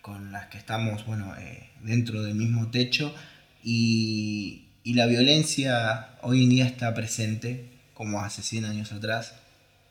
con 0.00 0.30
las 0.30 0.46
que 0.46 0.58
estamos 0.58 1.04
bueno, 1.06 1.34
dentro 1.82 2.22
del 2.22 2.36
mismo 2.36 2.70
techo 2.70 3.12
y, 3.64 4.65
y 4.86 4.94
la 4.94 5.06
violencia 5.06 6.10
hoy 6.22 6.44
en 6.44 6.50
día 6.50 6.64
está 6.64 6.94
presente 6.94 7.64
como 7.92 8.20
hace 8.20 8.44
100 8.44 8.66
años 8.66 8.92
atrás, 8.92 9.34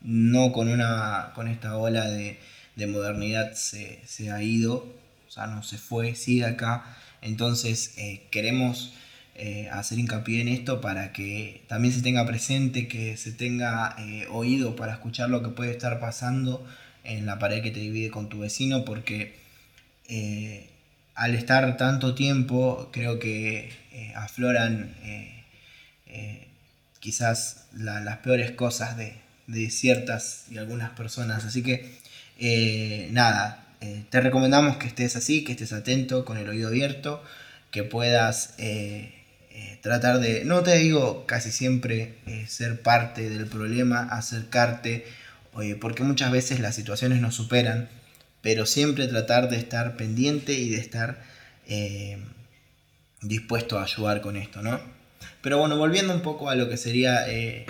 no 0.00 0.52
con, 0.52 0.68
una, 0.68 1.32
con 1.34 1.48
esta 1.48 1.76
ola 1.76 2.08
de, 2.08 2.38
de 2.76 2.86
modernidad 2.86 3.52
se, 3.52 4.00
se 4.06 4.30
ha 4.30 4.42
ido, 4.42 4.90
o 5.28 5.30
sea, 5.30 5.48
no 5.48 5.62
se 5.62 5.76
fue, 5.76 6.14
sigue 6.14 6.46
acá. 6.46 6.96
Entonces 7.20 7.92
eh, 7.98 8.22
queremos 8.30 8.94
eh, 9.34 9.68
hacer 9.70 9.98
hincapié 9.98 10.40
en 10.40 10.48
esto 10.48 10.80
para 10.80 11.12
que 11.12 11.62
también 11.68 11.92
se 11.92 12.00
tenga 12.00 12.24
presente, 12.24 12.88
que 12.88 13.18
se 13.18 13.32
tenga 13.32 13.96
eh, 13.98 14.26
oído 14.30 14.76
para 14.76 14.94
escuchar 14.94 15.28
lo 15.28 15.42
que 15.42 15.50
puede 15.50 15.72
estar 15.72 16.00
pasando 16.00 16.66
en 17.04 17.26
la 17.26 17.38
pared 17.38 17.62
que 17.62 17.70
te 17.70 17.80
divide 17.80 18.10
con 18.10 18.30
tu 18.30 18.38
vecino, 18.38 18.86
porque 18.86 19.36
al 21.16 21.34
estar 21.34 21.76
tanto 21.78 22.14
tiempo 22.14 22.90
creo 22.92 23.18
que 23.18 23.70
eh, 23.92 24.12
afloran 24.16 24.94
eh, 25.02 25.44
eh, 26.06 26.48
quizás 27.00 27.66
la- 27.74 28.00
las 28.00 28.18
peores 28.18 28.50
cosas 28.52 28.96
de, 28.96 29.14
ciertas 29.70 30.44
y 30.50 30.58
algunas 30.58 30.90
personas. 30.90 31.44
Así 31.44 31.62
que 31.62 31.98
nada, 33.12 33.64
te 34.10 34.20
recomendamos 34.20 34.76
que 34.76 34.88
estés 34.88 35.16
así, 35.16 35.44
que 35.44 35.52
estés 35.52 35.72
atento, 35.72 36.24
con 36.24 36.36
el 36.36 36.48
oído 36.48 36.68
abierto, 36.68 37.22
que 37.70 37.84
puedas 37.84 38.54
tratar 39.82 40.18
de, 40.18 40.44
no 40.44 40.62
te 40.64 40.76
digo 40.78 41.26
casi 41.26 41.52
siempre 41.52 42.16
ser 42.48 42.82
parte 42.82 43.30
del 43.30 43.46
problema, 43.46 44.00
acercarte, 44.10 45.06
porque 45.80 46.02
muchas 46.02 46.32
veces 46.32 46.58
las 46.60 46.74
situaciones 46.74 47.20
nos 47.20 47.36
superan, 47.36 47.88
pero 48.46 48.64
siempre 48.64 49.08
tratar 49.08 49.48
de 49.50 49.56
estar 49.56 49.96
pendiente 49.96 50.52
y 50.52 50.68
de 50.68 50.76
estar 50.76 51.20
eh, 51.66 52.16
dispuesto 53.20 53.76
a 53.76 53.82
ayudar 53.82 54.20
con 54.20 54.36
esto, 54.36 54.62
¿no? 54.62 54.78
Pero 55.42 55.58
bueno, 55.58 55.76
volviendo 55.76 56.14
un 56.14 56.20
poco 56.20 56.48
a 56.48 56.54
lo 56.54 56.68
que 56.68 56.76
sería 56.76 57.28
eh, 57.28 57.66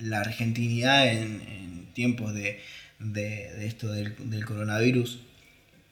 la 0.00 0.18
argentinidad 0.18 1.06
en, 1.06 1.86
tiempos 1.94 2.34
de, 2.34 2.60
esto 3.60 3.92
del, 3.92 4.44
coronavirus, 4.44 5.20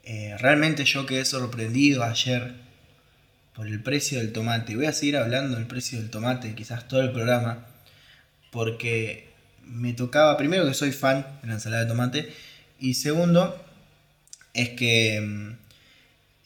eh, 0.03 0.35
realmente 0.41 0.85
yo 0.85 1.07
quedé 1.07 1.25
sorprendido 1.25 2.03
ayer 2.03 2.53
por 3.55 3.69
el 3.69 3.81
precio 3.81 4.19
del 4.19 4.33
tomate. 4.33 4.75
Voy 4.75 4.87
a 4.87 4.93
seguir 4.93 5.19
hablando 5.19 5.57
del 5.57 5.69
precio 5.69 6.01
del 6.01 6.11
tomate, 6.11 6.57
quizás 6.57 6.89
todo 6.89 7.01
el 7.01 7.13
programa, 7.13 7.65
porque 8.51 9.31
me 9.63 9.93
tocaba, 9.93 10.37
primero 10.37 10.67
que 10.67 10.75
soy 10.75 10.91
fan 10.91 11.25
de 11.43 11.47
la 11.47 11.55
ensalada 11.55 11.85
de 11.85 11.89
tomate, 11.89 12.33
y 12.81 12.95
segundo, 12.95 13.63
es 14.57 14.71
que 14.71 15.21
mm, 15.21 15.59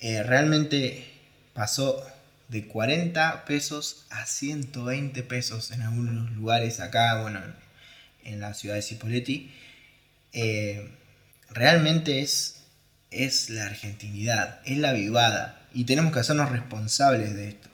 eh, 0.00 0.22
realmente 0.24 1.06
pasó 1.54 2.04
de 2.48 2.66
40 2.66 3.44
pesos 3.44 4.04
a 4.10 4.26
120 4.26 5.22
pesos 5.22 5.70
en 5.70 5.82
algunos 5.82 6.30
lugares 6.32 6.80
acá, 6.80 7.22
bueno, 7.22 7.40
en 8.24 8.40
la 8.40 8.52
ciudad 8.54 8.74
de 8.74 8.82
Cipolletti. 8.82 9.52
Eh, 10.32 10.90
realmente 11.50 12.20
es, 12.20 12.64
es 13.12 13.48
la 13.48 13.66
argentinidad, 13.66 14.60
es 14.64 14.78
la 14.78 14.92
vivada 14.92 15.60
y 15.72 15.84
tenemos 15.84 16.12
que 16.12 16.18
hacernos 16.18 16.50
responsables 16.50 17.34
de 17.34 17.48
esto. 17.50 17.68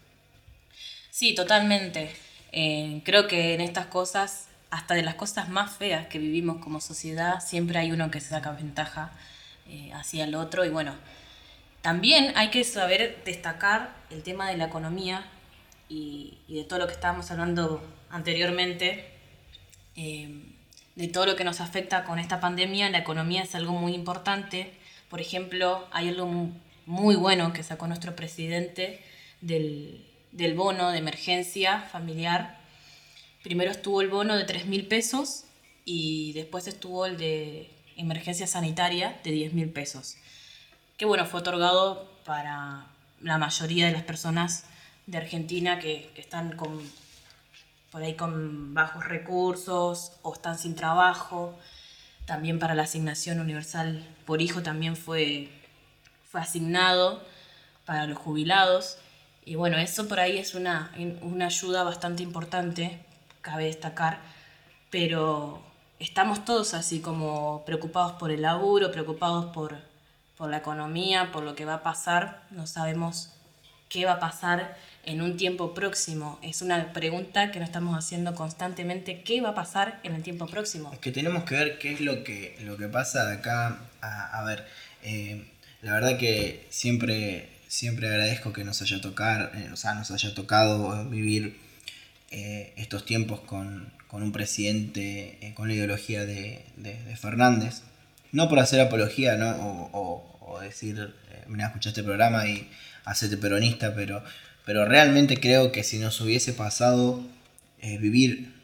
Sí, 1.10 1.34
totalmente. 1.34 2.10
Eh, 2.52 3.00
creo 3.04 3.26
que 3.26 3.54
en 3.54 3.62
estas 3.62 3.86
cosas, 3.86 4.48
hasta 4.68 4.94
de 4.94 5.02
las 5.02 5.14
cosas 5.14 5.48
más 5.48 5.76
feas 5.76 6.08
que 6.08 6.18
vivimos 6.18 6.62
como 6.62 6.82
sociedad, 6.82 7.40
siempre 7.40 7.78
hay 7.78 7.90
uno 7.90 8.10
que 8.10 8.20
se 8.20 8.28
saca 8.28 8.50
ventaja 8.50 9.12
eh, 9.68 9.92
hacia 9.92 10.24
el 10.24 10.34
otro. 10.34 10.64
Y 10.64 10.70
bueno, 10.70 10.94
también 11.82 12.32
hay 12.36 12.50
que 12.50 12.64
saber 12.64 13.22
destacar 13.24 13.94
el 14.10 14.22
tema 14.22 14.50
de 14.50 14.56
la 14.56 14.66
economía 14.66 15.24
y, 15.88 16.38
de 16.48 16.64
todo 16.64 16.80
lo 16.80 16.86
que 16.86 16.94
estábamos 16.94 17.30
hablando 17.30 17.82
anteriormente, 18.10 19.08
eh, 19.94 20.42
de 20.94 21.08
todo 21.08 21.26
lo 21.26 21.36
que 21.36 21.44
nos 21.44 21.60
afecta 21.60 22.04
con 22.04 22.18
esta 22.18 22.40
pandemia. 22.40 22.90
La 22.90 22.98
economía 22.98 23.42
es 23.42 23.54
algo 23.54 23.72
muy 23.72 23.94
importante. 23.94 24.72
Por 25.08 25.20
ejemplo, 25.20 25.86
hay 25.92 26.08
algo 26.08 26.50
muy 26.86 27.16
bueno 27.16 27.52
que 27.52 27.62
sacó 27.62 27.86
nuestro 27.86 28.16
presidente 28.16 29.00
del, 29.40 30.06
del 30.32 30.54
bono 30.54 30.90
de 30.90 30.98
emergencia 30.98 31.80
familiar. 31.80 32.58
Primero 33.42 33.70
estuvo 33.70 34.00
el 34.00 34.08
bono 34.08 34.36
de 34.36 34.44
3 34.44 34.66
mil 34.66 34.86
pesos 34.86 35.44
y 35.84 36.32
después 36.32 36.66
estuvo 36.66 37.06
el 37.06 37.16
de 37.16 37.70
emergencia 37.96 38.46
sanitaria 38.46 39.20
de 39.24 39.30
10 39.30 39.52
mil 39.54 39.70
pesos, 39.70 40.16
que 40.96 41.04
bueno, 41.04 41.26
fue 41.26 41.40
otorgado 41.40 42.10
para 42.24 42.86
la 43.22 43.38
mayoría 43.38 43.86
de 43.86 43.92
las 43.92 44.02
personas 44.02 44.64
de 45.06 45.18
Argentina 45.18 45.78
que, 45.78 46.10
están 46.16 46.56
con, 46.56 46.80
por 47.90 48.02
ahí 48.02 48.14
con 48.14 48.74
bajos 48.74 49.04
recursos 49.04 50.12
o 50.22 50.34
están 50.34 50.58
sin 50.58 50.74
trabajo. 50.74 51.58
También 52.26 52.58
para 52.58 52.74
la 52.74 52.82
asignación 52.82 53.40
universal 53.40 54.04
por 54.24 54.42
hijo 54.42 54.62
también 54.62 54.96
fue, 54.96 55.48
fue 56.30 56.40
asignado 56.40 57.24
para 57.84 58.06
los 58.06 58.18
jubilados. 58.18 58.98
Y 59.44 59.54
bueno, 59.54 59.78
eso 59.78 60.08
por 60.08 60.18
ahí 60.18 60.38
es 60.38 60.54
una, 60.54 60.92
una 61.22 61.46
ayuda 61.46 61.84
bastante 61.84 62.24
importante, 62.24 62.98
cabe 63.42 63.66
destacar, 63.66 64.18
pero 64.90 65.62
estamos 65.98 66.44
todos 66.44 66.74
así 66.74 67.00
como 67.00 67.64
preocupados 67.64 68.12
por 68.12 68.30
el 68.30 68.42
laburo, 68.42 68.92
preocupados 68.92 69.46
por, 69.46 69.76
por 70.36 70.50
la 70.50 70.58
economía, 70.58 71.32
por 71.32 71.42
lo 71.42 71.54
que 71.54 71.64
va 71.64 71.74
a 71.74 71.82
pasar, 71.82 72.42
no 72.50 72.66
sabemos 72.66 73.30
qué 73.88 74.04
va 74.04 74.12
a 74.12 74.20
pasar 74.20 74.76
en 75.04 75.22
un 75.22 75.36
tiempo 75.36 75.72
próximo. 75.72 76.38
Es 76.42 76.62
una 76.62 76.92
pregunta 76.92 77.52
que 77.52 77.60
nos 77.60 77.68
estamos 77.68 77.96
haciendo 77.96 78.34
constantemente, 78.34 79.22
¿qué 79.22 79.40
va 79.40 79.50
a 79.50 79.54
pasar 79.54 80.00
en 80.02 80.14
el 80.14 80.22
tiempo 80.22 80.46
próximo? 80.46 80.92
Es 80.92 80.98
que 80.98 81.12
tenemos 81.12 81.44
que 81.44 81.54
ver 81.54 81.78
qué 81.78 81.92
es 81.92 82.00
lo 82.00 82.24
que, 82.24 82.58
lo 82.62 82.76
que 82.76 82.88
pasa 82.88 83.30
acá 83.32 83.78
a, 84.00 84.42
ver. 84.44 84.66
Eh, 85.02 85.46
la 85.82 85.92
verdad 85.92 86.18
que 86.18 86.66
siempre, 86.70 87.48
siempre 87.68 88.08
agradezco 88.08 88.52
que 88.52 88.64
nos 88.64 88.82
haya, 88.82 89.00
tocar, 89.00 89.52
eh, 89.54 89.70
o 89.72 89.76
sea, 89.76 89.94
nos 89.94 90.10
haya 90.10 90.34
tocado 90.34 91.04
vivir 91.08 91.60
eh, 92.32 92.72
estos 92.76 93.06
tiempos 93.06 93.40
con, 93.40 93.92
con 94.08 94.22
un 94.22 94.32
presidente 94.32 95.38
eh, 95.40 95.54
con 95.54 95.68
la 95.68 95.74
ideología 95.74 96.24
de, 96.24 96.64
Fernández. 97.20 97.82
No 98.32 98.48
por 98.48 98.58
hacer 98.58 98.80
apología, 98.80 99.36
¿no? 99.36 99.90
O, 99.92 100.32
decir, 100.60 101.14
eh, 101.30 101.44
mira, 101.48 101.66
escucha 101.66 101.90
este 101.90 102.02
programa 102.02 102.46
y 102.48 102.70
hacete 103.04 103.36
peronista, 103.36 103.94
pero, 103.94 104.22
pero 104.64 104.84
realmente 104.84 105.38
creo 105.38 105.70
que 105.70 105.84
si 105.84 105.98
nos 105.98 106.20
hubiese 106.20 106.52
pasado 106.54 107.22
eh, 107.80 107.98
vivir, 107.98 108.54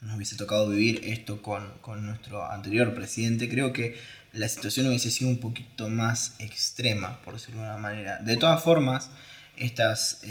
nos 0.00 0.16
hubiese 0.16 0.36
tocado 0.36 0.68
vivir 0.68 1.00
esto 1.04 1.42
con, 1.42 1.72
nuestro 2.06 2.50
anterior 2.50 2.94
presidente, 2.94 3.48
creo 3.48 3.72
que 3.72 3.96
la 4.32 4.48
situación 4.48 4.86
hubiese 4.86 5.10
sido 5.10 5.30
un 5.30 5.38
poquito 5.38 5.88
más 5.88 6.34
extrema, 6.38 7.20
por 7.22 7.34
decirlo 7.34 7.62
de 7.62 7.66
una 7.66 7.78
manera. 7.78 8.18
De 8.18 8.36
todas 8.36 8.62
formas, 8.62 9.10
estas 9.56 10.22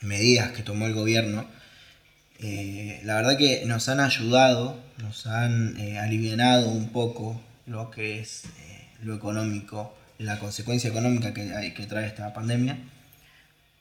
medidas 0.00 0.52
que 0.52 0.62
tomó 0.62 0.86
el 0.86 0.94
gobierno, 0.94 1.46
eh, 2.38 3.00
la 3.04 3.16
verdad 3.16 3.38
que 3.38 3.64
nos 3.66 3.88
han 3.88 4.00
ayudado, 4.00 4.78
nos 4.98 5.26
han 5.26 5.78
eh, 5.78 5.98
aliviado 5.98 6.68
un 6.68 6.90
poco 6.90 7.40
lo 7.66 7.90
que 7.90 8.20
es 8.20 8.44
eh, 8.44 8.88
lo 9.02 9.14
económico, 9.14 9.96
la 10.18 10.38
consecuencia 10.38 10.90
económica 10.90 11.32
que, 11.32 11.74
que 11.74 11.86
trae 11.86 12.06
esta 12.06 12.32
pandemia. 12.34 12.78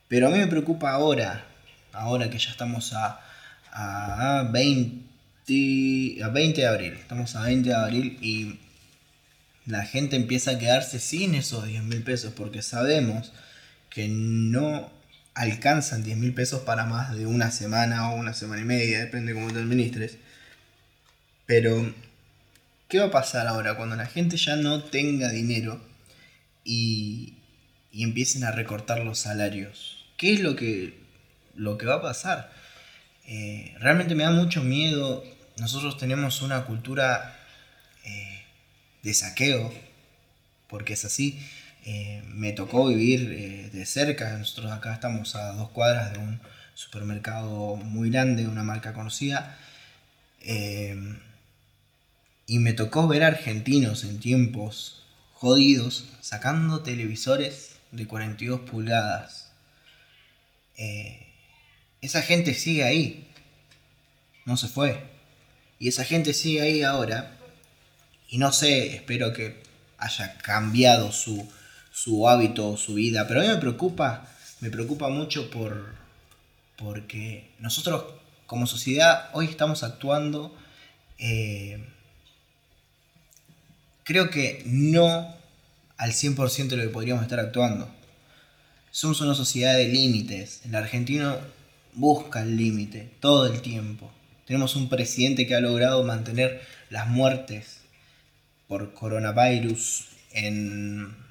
Pero 0.08 0.28
a 0.28 0.30
mí 0.30 0.38
me 0.38 0.48
preocupa 0.48 0.92
ahora, 0.92 1.46
ahora 1.92 2.30
que 2.30 2.38
ya 2.38 2.52
estamos 2.52 2.94
a, 2.94 3.20
a, 3.72 4.44
20, 4.52 6.24
a 6.24 6.30
20 6.30 6.62
de 6.62 6.68
abril, 6.68 6.94
estamos 6.94 7.36
a 7.36 7.42
20 7.42 7.70
de 7.70 7.76
abril 7.76 8.18
y 8.22 8.60
la 9.66 9.84
gente 9.86 10.16
empieza 10.16 10.52
a 10.52 10.60
quedarse 10.60 11.00
sin 11.00 11.36
esos 11.36 11.66
10 11.68 11.84
mil 11.84 12.04
pesos 12.04 12.34
porque 12.34 12.62
sabemos 12.62 13.34
que 13.90 14.08
no 14.08 14.95
alcanzan 15.36 16.04
10 16.04 16.18
mil 16.18 16.34
pesos 16.34 16.62
para 16.62 16.86
más 16.86 17.16
de 17.16 17.28
una 17.28 17.52
semana 17.52 18.10
o 18.10 18.16
una 18.16 18.34
semana 18.34 18.62
y 18.62 18.66
media, 18.66 19.00
depende 19.00 19.34
de 19.34 19.40
cómo 19.40 19.54
te 19.54 19.60
administres. 19.60 20.18
Pero, 21.46 21.94
¿qué 22.88 23.00
va 23.00 23.06
a 23.06 23.12
pasar 23.12 23.48
ahora 23.48 23.76
cuando 23.76 23.96
la 23.96 24.08
gente 24.08 24.38
ya 24.38 24.56
no 24.56 24.84
tenga 24.84 25.30
dinero 25.30 25.80
y, 26.64 27.36
y 27.92 28.04
empiecen 28.04 28.46
a 28.46 28.52
recortar 28.52 29.02
los 29.02 29.20
salarios? 29.20 30.06
¿Qué 30.18 30.34
es 30.34 30.40
lo 30.40 30.56
que, 30.56 30.98
lo 31.56 31.78
que 31.78 31.86
va 31.86 31.96
a 31.96 32.02
pasar? 32.02 32.52
Eh, 33.28 33.76
realmente 33.80 34.16
me 34.16 34.24
da 34.24 34.32
mucho 34.32 34.64
miedo. 34.64 35.24
Nosotros 35.58 35.98
tenemos 35.98 36.42
una 36.42 36.64
cultura 36.66 37.38
eh, 38.06 38.44
de 39.04 39.14
saqueo, 39.14 39.74
porque 40.70 40.94
es 40.94 41.06
así. 41.06 41.40
Eh, 41.86 42.24
me 42.26 42.52
tocó 42.52 42.88
vivir 42.88 43.32
eh, 43.32 43.70
de 43.72 43.86
cerca. 43.86 44.38
Nosotros 44.38 44.72
acá 44.72 44.94
estamos 44.94 45.36
a 45.36 45.54
dos 45.54 45.70
cuadras 45.70 46.14
de 46.14 46.20
un 46.20 46.42
supermercado 46.74 47.76
muy 47.76 48.10
grande, 48.10 48.48
una 48.48 48.64
marca 48.64 48.94
conocida. 48.94 49.58
Eh, 50.42 50.98
y 52.48 52.60
me 52.60 52.74
tocó 52.74 53.08
ver 53.08 53.24
argentinos 53.24 54.04
en 54.04 54.20
tiempos 54.20 55.04
jodidos 55.34 56.06
sacando 56.22 56.82
televisores 56.82 57.78
de 57.92 58.08
42 58.08 58.62
pulgadas. 58.62 59.52
esa 62.02 62.22
gente 62.22 62.54
sigue 62.54 62.84
ahí. 62.84 63.28
No 64.46 64.58
se 64.58 64.68
fue. 64.68 65.04
Y 65.80 65.90
esa 65.90 66.04
gente 66.04 66.34
sigue 66.34 66.62
ahí 66.62 66.84
ahora. 66.84 67.38
Y 68.30 68.38
no 68.38 68.52
sé, 68.52 68.96
espero 68.96 69.34
que 69.34 69.64
haya 69.98 70.38
cambiado 70.40 71.12
su, 71.12 71.50
su 71.96 72.28
hábito, 72.28 72.76
su 72.76 72.96
vida. 72.96 73.26
Pero 73.26 73.40
a 73.40 73.44
mí 73.44 73.50
me 73.50 73.56
preocupa, 73.56 74.28
me 74.60 74.70
preocupa 74.70 75.08
mucho 75.08 75.50
por 75.50 75.96
porque 76.78 77.52
nosotros 77.60 78.04
como 78.48 78.68
sociedad 78.68 79.30
hoy 79.32 79.46
estamos 79.46 79.82
actuando, 79.82 80.54
eh, 81.18 81.88
creo 84.04 84.30
que 84.30 84.62
no 84.66 85.34
al 85.98 86.12
100% 86.12 86.68
de 86.68 86.78
lo 86.78 86.84
que 86.84 86.90
podríamos 86.90 87.24
estar 87.24 87.40
actuando. 87.40 87.90
Somos 88.92 89.22
una 89.22 89.34
sociedad 89.34 89.76
de 89.76 89.88
límites. 89.88 90.62
El 90.66 90.76
argentino 90.76 91.38
busca 91.94 92.42
el 92.42 92.58
límite 92.58 93.10
todo 93.22 93.46
el 93.46 93.62
tiempo. 93.62 94.12
Tenemos 94.46 94.76
un 94.76 94.90
presidente 94.90 95.48
que 95.48 95.56
ha 95.56 95.62
logrado 95.62 96.04
mantener 96.04 96.62
las 96.90 97.08
muertes 97.08 97.80
por 98.68 98.94
coronavirus 98.94 100.10
en 100.34 101.25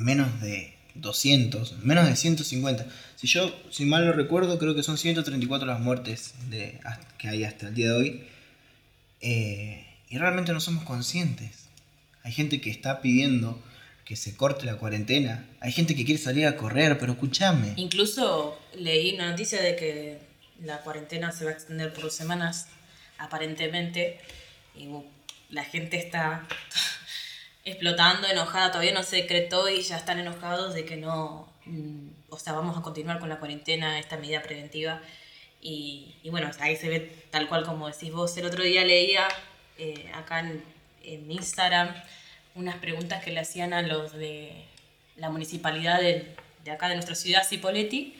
menos 0.00 0.40
de 0.40 0.74
200, 0.94 1.78
menos 1.84 2.06
de 2.06 2.16
150. 2.16 2.86
Si 3.16 3.26
yo, 3.26 3.54
si 3.70 3.84
mal 3.84 4.06
no 4.06 4.12
recuerdo, 4.12 4.58
creo 4.58 4.74
que 4.74 4.82
son 4.82 4.98
134 4.98 5.66
las 5.66 5.80
muertes 5.80 6.34
de, 6.48 6.80
que 7.18 7.28
hay 7.28 7.44
hasta 7.44 7.68
el 7.68 7.74
día 7.74 7.86
de 7.86 7.92
hoy. 7.92 8.22
Eh, 9.20 9.86
y 10.08 10.18
realmente 10.18 10.52
no 10.52 10.60
somos 10.60 10.84
conscientes. 10.84 11.68
hay 12.22 12.32
gente 12.32 12.60
que 12.60 12.70
está 12.70 13.00
pidiendo 13.00 13.62
que 14.04 14.16
se 14.16 14.36
corte 14.36 14.66
la 14.66 14.76
cuarentena, 14.76 15.46
hay 15.60 15.70
gente 15.70 15.94
que 15.94 16.04
quiere 16.04 16.20
salir 16.20 16.44
a 16.44 16.56
correr, 16.56 16.98
pero 16.98 17.12
escúchame. 17.12 17.74
Incluso 17.76 18.58
leí 18.74 19.14
una 19.14 19.30
noticia 19.30 19.62
de 19.62 19.76
que 19.76 20.18
la 20.64 20.80
cuarentena 20.80 21.30
se 21.30 21.44
va 21.44 21.52
a 21.52 21.54
extender 21.54 21.92
por 21.92 22.10
semanas, 22.10 22.66
aparentemente, 23.18 24.18
y 24.76 24.88
uh, 24.88 25.04
la 25.50 25.62
gente 25.64 25.96
está 25.96 26.48
explotando, 27.64 28.26
enojada, 28.26 28.70
todavía 28.70 28.92
no 28.92 29.02
se 29.02 29.16
decretó 29.16 29.68
y 29.68 29.82
ya 29.82 29.96
están 29.96 30.18
enojados 30.18 30.74
de 30.74 30.84
que 30.84 30.96
no, 30.96 31.52
mm, 31.66 32.08
o 32.30 32.38
sea, 32.38 32.52
vamos 32.52 32.76
a 32.76 32.82
continuar 32.82 33.18
con 33.18 33.28
la 33.28 33.38
cuarentena, 33.38 33.98
esta 33.98 34.16
medida 34.16 34.42
preventiva. 34.42 35.00
Y, 35.60 36.16
y 36.22 36.30
bueno, 36.30 36.50
ahí 36.60 36.76
se 36.76 36.88
ve 36.88 37.26
tal 37.30 37.48
cual 37.48 37.64
como 37.64 37.88
decís 37.88 38.12
vos. 38.12 38.36
El 38.36 38.46
otro 38.46 38.62
día 38.62 38.84
leía 38.84 39.28
eh, 39.78 40.10
acá 40.14 40.40
en, 40.40 40.64
en 41.02 41.30
Instagram 41.30 41.94
unas 42.54 42.76
preguntas 42.76 43.22
que 43.22 43.30
le 43.30 43.40
hacían 43.40 43.72
a 43.72 43.82
los 43.82 44.12
de 44.12 44.64
la 45.16 45.30
municipalidad 45.30 46.00
de, 46.00 46.34
de 46.64 46.70
acá 46.70 46.88
de 46.88 46.94
nuestra 46.94 47.14
ciudad, 47.14 47.46
Cipolletti, 47.46 48.16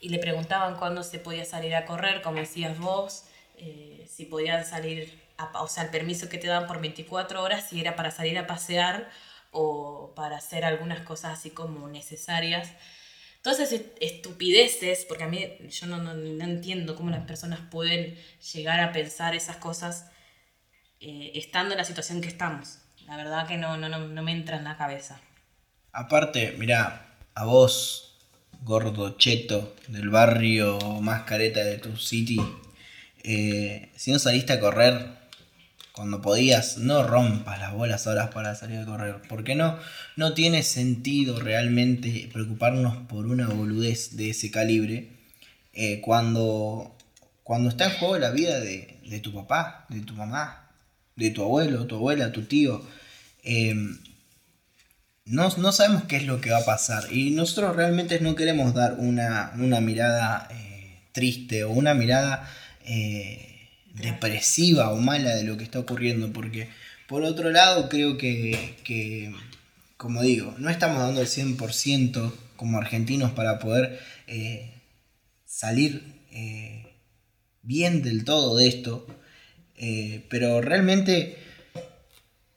y 0.00 0.08
le 0.08 0.18
preguntaban 0.18 0.76
cuándo 0.76 1.02
se 1.02 1.18
podía 1.18 1.44
salir 1.44 1.74
a 1.74 1.84
correr, 1.84 2.22
como 2.22 2.38
decías 2.38 2.78
vos, 2.78 3.24
eh, 3.56 4.04
si 4.08 4.24
podían 4.24 4.64
salir, 4.64 5.21
o 5.54 5.68
sea, 5.68 5.84
el 5.84 5.90
permiso 5.90 6.28
que 6.28 6.38
te 6.38 6.46
dan 6.46 6.66
por 6.66 6.80
24 6.80 7.42
horas, 7.42 7.68
si 7.68 7.80
era 7.80 7.96
para 7.96 8.10
salir 8.10 8.38
a 8.38 8.46
pasear 8.46 9.10
o 9.50 10.12
para 10.14 10.36
hacer 10.36 10.64
algunas 10.64 11.00
cosas 11.00 11.38
así 11.38 11.50
como 11.50 11.88
necesarias. 11.88 12.70
Entonces, 13.36 13.82
estupideces, 14.00 15.04
porque 15.04 15.24
a 15.24 15.28
mí 15.28 15.44
yo 15.68 15.86
no, 15.86 15.98
no, 15.98 16.14
no 16.14 16.44
entiendo 16.44 16.94
cómo 16.94 17.10
las 17.10 17.26
personas 17.26 17.60
pueden 17.70 18.16
llegar 18.52 18.80
a 18.80 18.92
pensar 18.92 19.34
esas 19.34 19.56
cosas 19.56 20.06
eh, 21.00 21.32
estando 21.34 21.72
en 21.72 21.78
la 21.78 21.84
situación 21.84 22.20
que 22.20 22.28
estamos. 22.28 22.78
La 23.06 23.16
verdad 23.16 23.48
que 23.48 23.56
no, 23.56 23.76
no, 23.76 23.88
no, 23.88 24.22
me 24.22 24.30
entra 24.30 24.56
en 24.56 24.62
la 24.62 24.76
cabeza. 24.76 25.20
Aparte, 25.92 26.54
mira, 26.56 27.16
a 27.34 27.44
vos, 27.44 28.16
gordo 28.62 29.16
cheto 29.18 29.74
del 29.88 30.10
barrio 30.10 30.78
más 31.00 31.24
careta 31.24 31.64
de 31.64 31.78
tu 31.78 31.96
city, 31.96 32.40
eh, 33.24 33.90
si 33.96 34.12
no 34.12 34.20
saliste 34.20 34.52
a 34.52 34.60
correr 34.60 35.21
cuando 35.92 36.22
podías, 36.22 36.78
no 36.78 37.02
rompas 37.02 37.60
las 37.60 37.72
bolas 37.74 38.06
horas 38.06 38.30
para 38.32 38.54
salir 38.54 38.78
a 38.78 38.86
correr. 38.86 39.16
Porque 39.28 39.54
no, 39.54 39.78
no 40.16 40.34
tiene 40.34 40.62
sentido 40.62 41.38
realmente 41.38 42.28
preocuparnos 42.32 42.96
por 43.08 43.26
una 43.26 43.48
boludez 43.48 44.16
de 44.16 44.30
ese 44.30 44.50
calibre 44.50 45.10
eh, 45.74 46.00
cuando, 46.00 46.96
cuando 47.42 47.68
está 47.68 47.86
en 47.86 47.98
juego 47.98 48.18
la 48.18 48.30
vida 48.30 48.60
de, 48.60 48.98
de 49.06 49.20
tu 49.20 49.34
papá, 49.34 49.86
de 49.88 50.00
tu 50.00 50.14
mamá, 50.14 50.70
de 51.16 51.30
tu 51.30 51.42
abuelo, 51.42 51.86
tu 51.86 51.96
abuela, 51.96 52.32
tu 52.32 52.42
tío. 52.42 52.82
Eh, 53.44 53.74
no, 55.24 55.48
no, 55.56 55.72
sabemos 55.72 56.04
qué 56.04 56.16
es 56.16 56.26
lo 56.26 56.40
que 56.40 56.50
va 56.50 56.58
a 56.58 56.64
pasar 56.64 57.12
y 57.12 57.30
nosotros 57.30 57.76
realmente 57.76 58.20
no 58.20 58.34
queremos 58.34 58.74
dar 58.74 58.94
una, 58.98 59.52
una 59.56 59.80
mirada 59.80 60.48
eh, 60.50 61.00
triste 61.12 61.64
o 61.64 61.70
una 61.70 61.94
mirada 61.94 62.50
eh, 62.84 63.51
depresiva 63.94 64.90
o 64.90 64.96
mala 64.96 65.34
de 65.34 65.44
lo 65.44 65.56
que 65.56 65.64
está 65.64 65.78
ocurriendo 65.78 66.32
porque 66.32 66.68
por 67.08 67.22
otro 67.22 67.50
lado 67.50 67.88
creo 67.88 68.16
que, 68.16 68.76
que 68.84 69.34
como 69.96 70.22
digo, 70.22 70.54
no 70.58 70.70
estamos 70.70 70.98
dando 70.98 71.20
el 71.20 71.26
100% 71.26 72.32
como 72.56 72.78
argentinos 72.78 73.32
para 73.32 73.58
poder 73.58 74.00
eh, 74.26 74.72
salir 75.44 76.20
bien 77.62 78.02
del 78.02 78.24
todo 78.24 78.56
de 78.56 78.66
esto, 78.66 79.06
pero 80.28 80.60
realmente 80.62 81.36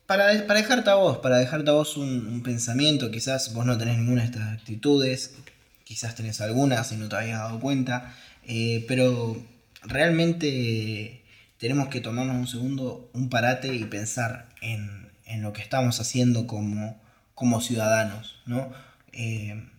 para, 0.05 0.45
para 0.45 0.61
dejarte 0.61 0.89
a 0.89 0.95
vos, 0.95 1.17
para 1.17 1.37
dejarte 1.37 1.69
a 1.69 1.73
vos 1.73 1.97
un, 1.97 2.43
pensamiento, 2.43 3.11
quizás 3.11 3.53
vos 3.53 3.65
no 3.65 3.77
tenés 3.77 3.97
ninguna 3.97 4.21
de 4.21 4.27
estas 4.27 4.53
actitudes, 4.53 5.35
quizás 5.83 6.15
tenés 6.15 6.41
algunas 6.41 6.91
y 6.91 6.97
no 6.97 7.09
te 7.09 7.15
habías 7.15 7.39
dado 7.39 7.59
cuenta, 7.59 8.15
eh, 8.43 8.85
pero 8.87 9.43
realmente 9.83 11.23
tenemos 11.57 11.87
que 11.89 12.01
tomarnos 12.01 12.35
un 12.35 12.47
segundo, 12.47 13.09
un 13.13 13.29
parate 13.29 13.73
y 13.73 13.83
pensar 13.85 14.49
en, 14.61 15.09
en 15.25 15.41
lo 15.41 15.53
que 15.53 15.61
estamos 15.61 15.99
haciendo 15.99 16.47
como, 16.47 17.01
como 17.33 17.61
ciudadanos, 17.61 18.41
¿no? 18.45 18.71
Eh, 19.13 19.69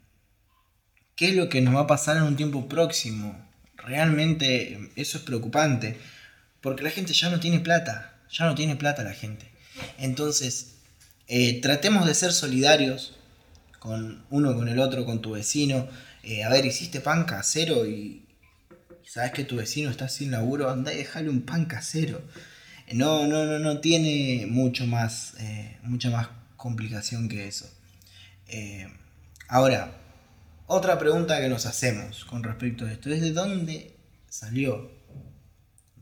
¿Qué 1.14 1.30
es 1.30 1.36
lo 1.36 1.48
que 1.48 1.62
nos 1.62 1.74
va 1.74 1.80
a 1.80 1.86
pasar 1.86 2.16
en 2.18 2.24
un 2.24 2.36
tiempo 2.36 2.68
próximo? 2.68 3.36
Realmente 3.76 4.90
eso 4.96 5.18
es 5.18 5.24
preocupante, 5.24 5.98
porque 6.60 6.82
la 6.82 6.90
gente 6.90 7.12
ya 7.12 7.30
no 7.30 7.40
tiene 7.40 7.60
plata, 7.60 8.14
ya 8.30 8.46
no 8.46 8.54
tiene 8.54 8.76
plata 8.76 9.02
la 9.02 9.14
gente. 9.14 9.50
Entonces, 9.98 10.74
eh, 11.28 11.60
tratemos 11.60 12.06
de 12.06 12.14
ser 12.14 12.32
solidarios 12.32 13.16
con 13.78 14.24
uno 14.30 14.54
con 14.54 14.68
el 14.68 14.78
otro, 14.78 15.06
con 15.06 15.22
tu 15.22 15.32
vecino. 15.32 15.88
Eh, 16.22 16.44
a 16.44 16.48
ver, 16.48 16.66
hiciste 16.66 17.00
pan 17.00 17.24
casero 17.24 17.86
y, 17.86 18.25
sabes 19.08 19.32
que 19.32 19.44
tu 19.44 19.56
vecino 19.56 19.90
está 19.90 20.08
sin 20.08 20.30
laburo, 20.30 20.70
anda 20.70 20.92
y 20.92 20.98
déjale 20.98 21.30
un 21.30 21.42
pan 21.42 21.66
casero. 21.66 22.22
No, 22.92 23.26
no, 23.26 23.44
no, 23.46 23.58
no 23.58 23.80
tiene 23.80 24.46
mucho 24.46 24.86
más, 24.86 25.34
eh, 25.40 25.78
mucha 25.82 26.10
más 26.10 26.28
complicación 26.56 27.28
que 27.28 27.48
eso. 27.48 27.68
Eh, 28.48 28.88
ahora, 29.48 29.96
otra 30.66 30.98
pregunta 30.98 31.40
que 31.40 31.48
nos 31.48 31.66
hacemos 31.66 32.24
con 32.24 32.42
respecto 32.42 32.86
a 32.86 32.92
esto 32.92 33.10
es 33.10 33.20
de 33.20 33.32
dónde 33.32 33.96
salió 34.28 34.96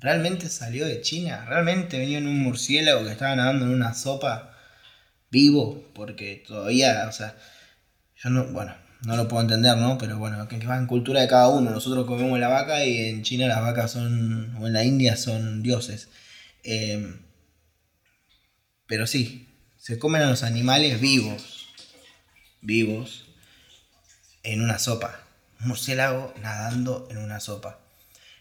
¿Realmente 0.05 0.51
salió 0.51 0.87
de 0.87 1.01
China? 1.01 1.47
¿Realmente 1.47 1.99
venía 1.99 2.19
en 2.19 2.27
un 2.27 2.39
murciélago 2.41 3.05
que 3.05 3.13
estaba 3.13 3.35
nadando 3.37 3.65
en 3.65 3.73
una 3.73 3.95
sopa 3.95 4.55
vivo? 5.31 5.83
Porque 5.95 6.45
todavía, 6.47 7.07
o 7.09 7.13
sea, 7.13 7.35
yo 8.17 8.29
no, 8.29 8.45
bueno, 8.49 8.75
no 9.05 9.17
lo 9.17 9.29
puedo 9.29 9.43
entender, 9.43 9.77
¿no? 9.77 9.99
Pero 9.99 10.19
bueno, 10.19 10.49
que 10.49 10.59
va 10.67 10.79
en 10.79 10.87
cultura 10.87 11.21
de 11.21 11.29
cada 11.29 11.49
uno. 11.49 11.71
Nosotros 11.71 12.07
comemos 12.07 12.39
la 12.39 12.49
vaca 12.49 12.85
y 12.85 13.09
en 13.09 13.23
China 13.23 13.47
las 13.47 13.61
vacas 13.61 13.93
son, 13.93 14.57
o 14.61 14.67
en 14.67 14.73
la 14.73 14.85
India 14.85 15.17
son 15.17 15.63
dioses. 15.63 16.09
Eh, 16.63 17.15
pero 18.87 19.07
sí, 19.07 19.49
se 19.77 19.99
comen 19.99 20.23
a 20.23 20.31
los 20.31 20.43
animales 20.43 21.01
vivos, 21.01 21.69
vivos, 22.61 23.27
en 24.43 24.63
una 24.63 24.79
sopa. 24.79 25.21
Un 25.61 25.69
murciélago 25.69 26.33
nadando 26.43 27.09
en 27.11 27.19
una 27.19 27.41
sopa. 27.41 27.81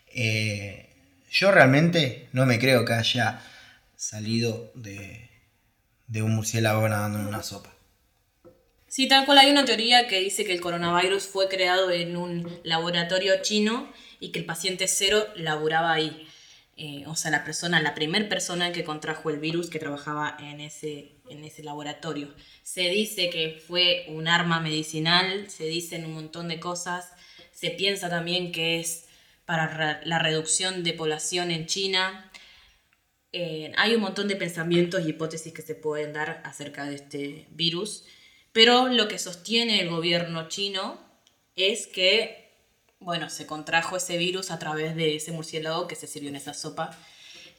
Eh, 0.07 0.89
yo 1.31 1.51
realmente 1.51 2.29
no 2.31 2.45
me 2.45 2.59
creo 2.59 2.85
que 2.85 2.93
haya 2.93 3.41
salido 3.95 4.71
de, 4.75 5.29
de 6.07 6.21
un 6.21 6.35
murciélago 6.35 6.87
nadando 6.87 7.19
en 7.19 7.27
una 7.27 7.43
sopa. 7.43 7.72
Sí, 8.93 9.07
tal 9.07 9.25
cual 9.25 9.39
hay 9.39 9.49
una 9.49 9.65
teoría 9.65 10.07
que 10.07 10.19
dice 10.19 10.45
que 10.45 10.53
el 10.53 10.61
coronavirus 10.61 11.23
fue 11.23 11.49
creado 11.49 11.89
en 11.89 12.15
un 12.15 12.47
laboratorio 12.63 13.41
chino 13.41 13.91
y 14.19 14.31
que 14.31 14.37
el 14.37 14.45
paciente 14.45 14.87
cero 14.87 15.25
laburaba 15.35 15.93
ahí. 15.93 16.27
Eh, 16.77 17.03
o 17.07 17.15
sea, 17.15 17.31
la 17.31 17.43
persona, 17.43 17.81
la 17.81 17.95
primera 17.95 18.29
persona 18.29 18.71
que 18.71 18.83
contrajo 18.83 19.31
el 19.31 19.39
virus 19.39 19.71
que 19.71 19.79
trabajaba 19.79 20.37
en 20.39 20.61
ese, 20.61 21.15
en 21.27 21.43
ese 21.43 21.63
laboratorio. 21.63 22.35
Se 22.61 22.81
dice 22.81 23.31
que 23.31 23.59
fue 23.67 24.05
un 24.09 24.27
arma 24.27 24.59
medicinal, 24.59 25.49
se 25.49 25.65
dicen 25.65 26.05
un 26.05 26.13
montón 26.13 26.47
de 26.47 26.59
cosas. 26.59 27.13
Se 27.51 27.71
piensa 27.71 28.11
también 28.11 28.51
que 28.51 28.79
es 28.79 29.07
para 29.45 30.03
la 30.05 30.19
reducción 30.19 30.83
de 30.83 30.93
población 30.93 31.49
en 31.49 31.65
China. 31.65 32.31
Eh, 33.31 33.71
hay 33.75 33.95
un 33.95 34.01
montón 34.01 34.27
de 34.27 34.35
pensamientos 34.35 35.03
y 35.03 35.09
hipótesis 35.09 35.51
que 35.51 35.63
se 35.63 35.73
pueden 35.73 36.13
dar 36.13 36.43
acerca 36.45 36.85
de 36.85 36.93
este 36.93 37.47
virus, 37.49 38.05
pero 38.53 38.87
lo 38.87 39.07
que 39.07 39.19
sostiene 39.19 39.81
el 39.81 39.89
gobierno 39.89 40.47
chino 40.47 40.97
es 41.55 41.87
que, 41.87 42.51
bueno, 42.99 43.29
se 43.29 43.45
contrajo 43.45 43.97
ese 43.97 44.17
virus 44.17 44.51
a 44.51 44.59
través 44.59 44.95
de 44.95 45.15
ese 45.15 45.31
murciélago 45.31 45.87
que 45.87 45.95
se 45.95 46.07
sirvió 46.07 46.29
en 46.29 46.35
esa 46.35 46.53
sopa 46.53 46.97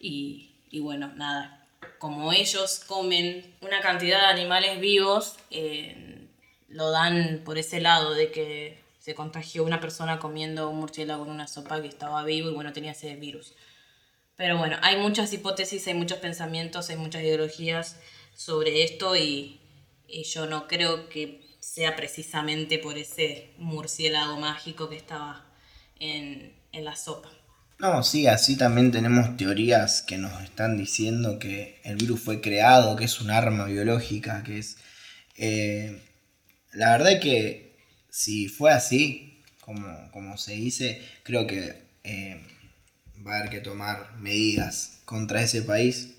y, 0.00 0.54
y 0.70 0.80
bueno, 0.80 1.12
nada, 1.14 1.66
como 1.98 2.33
ellos 2.33 2.80
comen 2.87 3.54
una 3.61 3.80
cantidad 3.80 4.20
de 4.20 4.26
animales 4.26 4.80
vivos, 4.80 5.37
eh, 5.50 6.28
lo 6.68 6.90
dan 6.90 7.42
por 7.44 7.59
ese 7.59 7.80
lado 7.80 8.14
de 8.14 8.30
que 8.30 8.83
se 8.98 9.14
contagió 9.14 9.64
una 9.64 9.80
persona 9.80 10.18
comiendo 10.18 10.70
un 10.70 10.78
murciélago 10.78 11.24
en 11.24 11.30
una 11.30 11.46
sopa 11.46 11.83
que 11.83 11.88
estaba 11.88 12.24
vivo 12.24 12.50
y 12.50 12.54
bueno, 12.54 12.72
tenía 12.72 12.92
ese 12.92 13.14
virus. 13.16 13.54
Pero 14.37 14.59
bueno, 14.59 14.76
hay 14.83 14.96
muchas 14.96 15.33
hipótesis, 15.33 15.87
hay 15.87 15.94
muchos 15.94 16.18
pensamientos, 16.18 16.90
hay 16.90 16.96
muchas 16.96 17.22
ideologías 17.22 18.00
sobre 18.35 18.83
esto 18.83 19.14
y, 19.14 19.61
y 20.14 20.22
yo 20.22 20.46
no 20.46 20.68
creo 20.68 21.09
que 21.09 21.40
sea 21.59 21.96
precisamente 21.96 22.79
por 22.79 22.96
ese 22.96 23.50
murciélago 23.59 24.38
mágico 24.38 24.88
que 24.88 24.96
estaba 24.96 25.44
en, 25.98 26.55
en 26.72 26.85
la 26.85 26.94
sopa. 26.94 27.31
No, 27.81 28.05
sí, 28.05 28.29
así 28.29 28.57
también 28.57 28.92
tenemos 28.92 29.37
teorías 29.37 30.03
que 30.03 30.16
nos 30.16 30.40
están 30.42 30.77
diciendo 30.77 31.40
que 31.40 31.81
el 31.83 31.96
virus 31.96 32.20
fue 32.20 32.40
creado, 32.40 32.94
que 32.94 33.07
es 33.07 33.20
un 33.20 33.31
arma 33.31 33.64
biológica, 33.64 34.44
que 34.44 34.59
es... 34.59 34.77
Eh, 35.37 36.00
la 36.72 36.92
verdad 36.92 37.14
es 37.14 37.20
que 37.20 37.77
si 38.09 38.46
fue 38.46 38.72
así, 38.72 39.42
como, 39.61 40.11
como 40.12 40.38
se 40.38 40.53
dice, 40.53 41.03
creo 41.24 41.48
que 41.48 41.83
eh, 42.05 42.40
va 43.27 43.35
a 43.35 43.38
haber 43.40 43.50
que 43.50 43.61
tomar 43.61 44.14
medidas 44.18 45.00
contra 45.05 45.42
ese 45.42 45.62
país. 45.62 46.14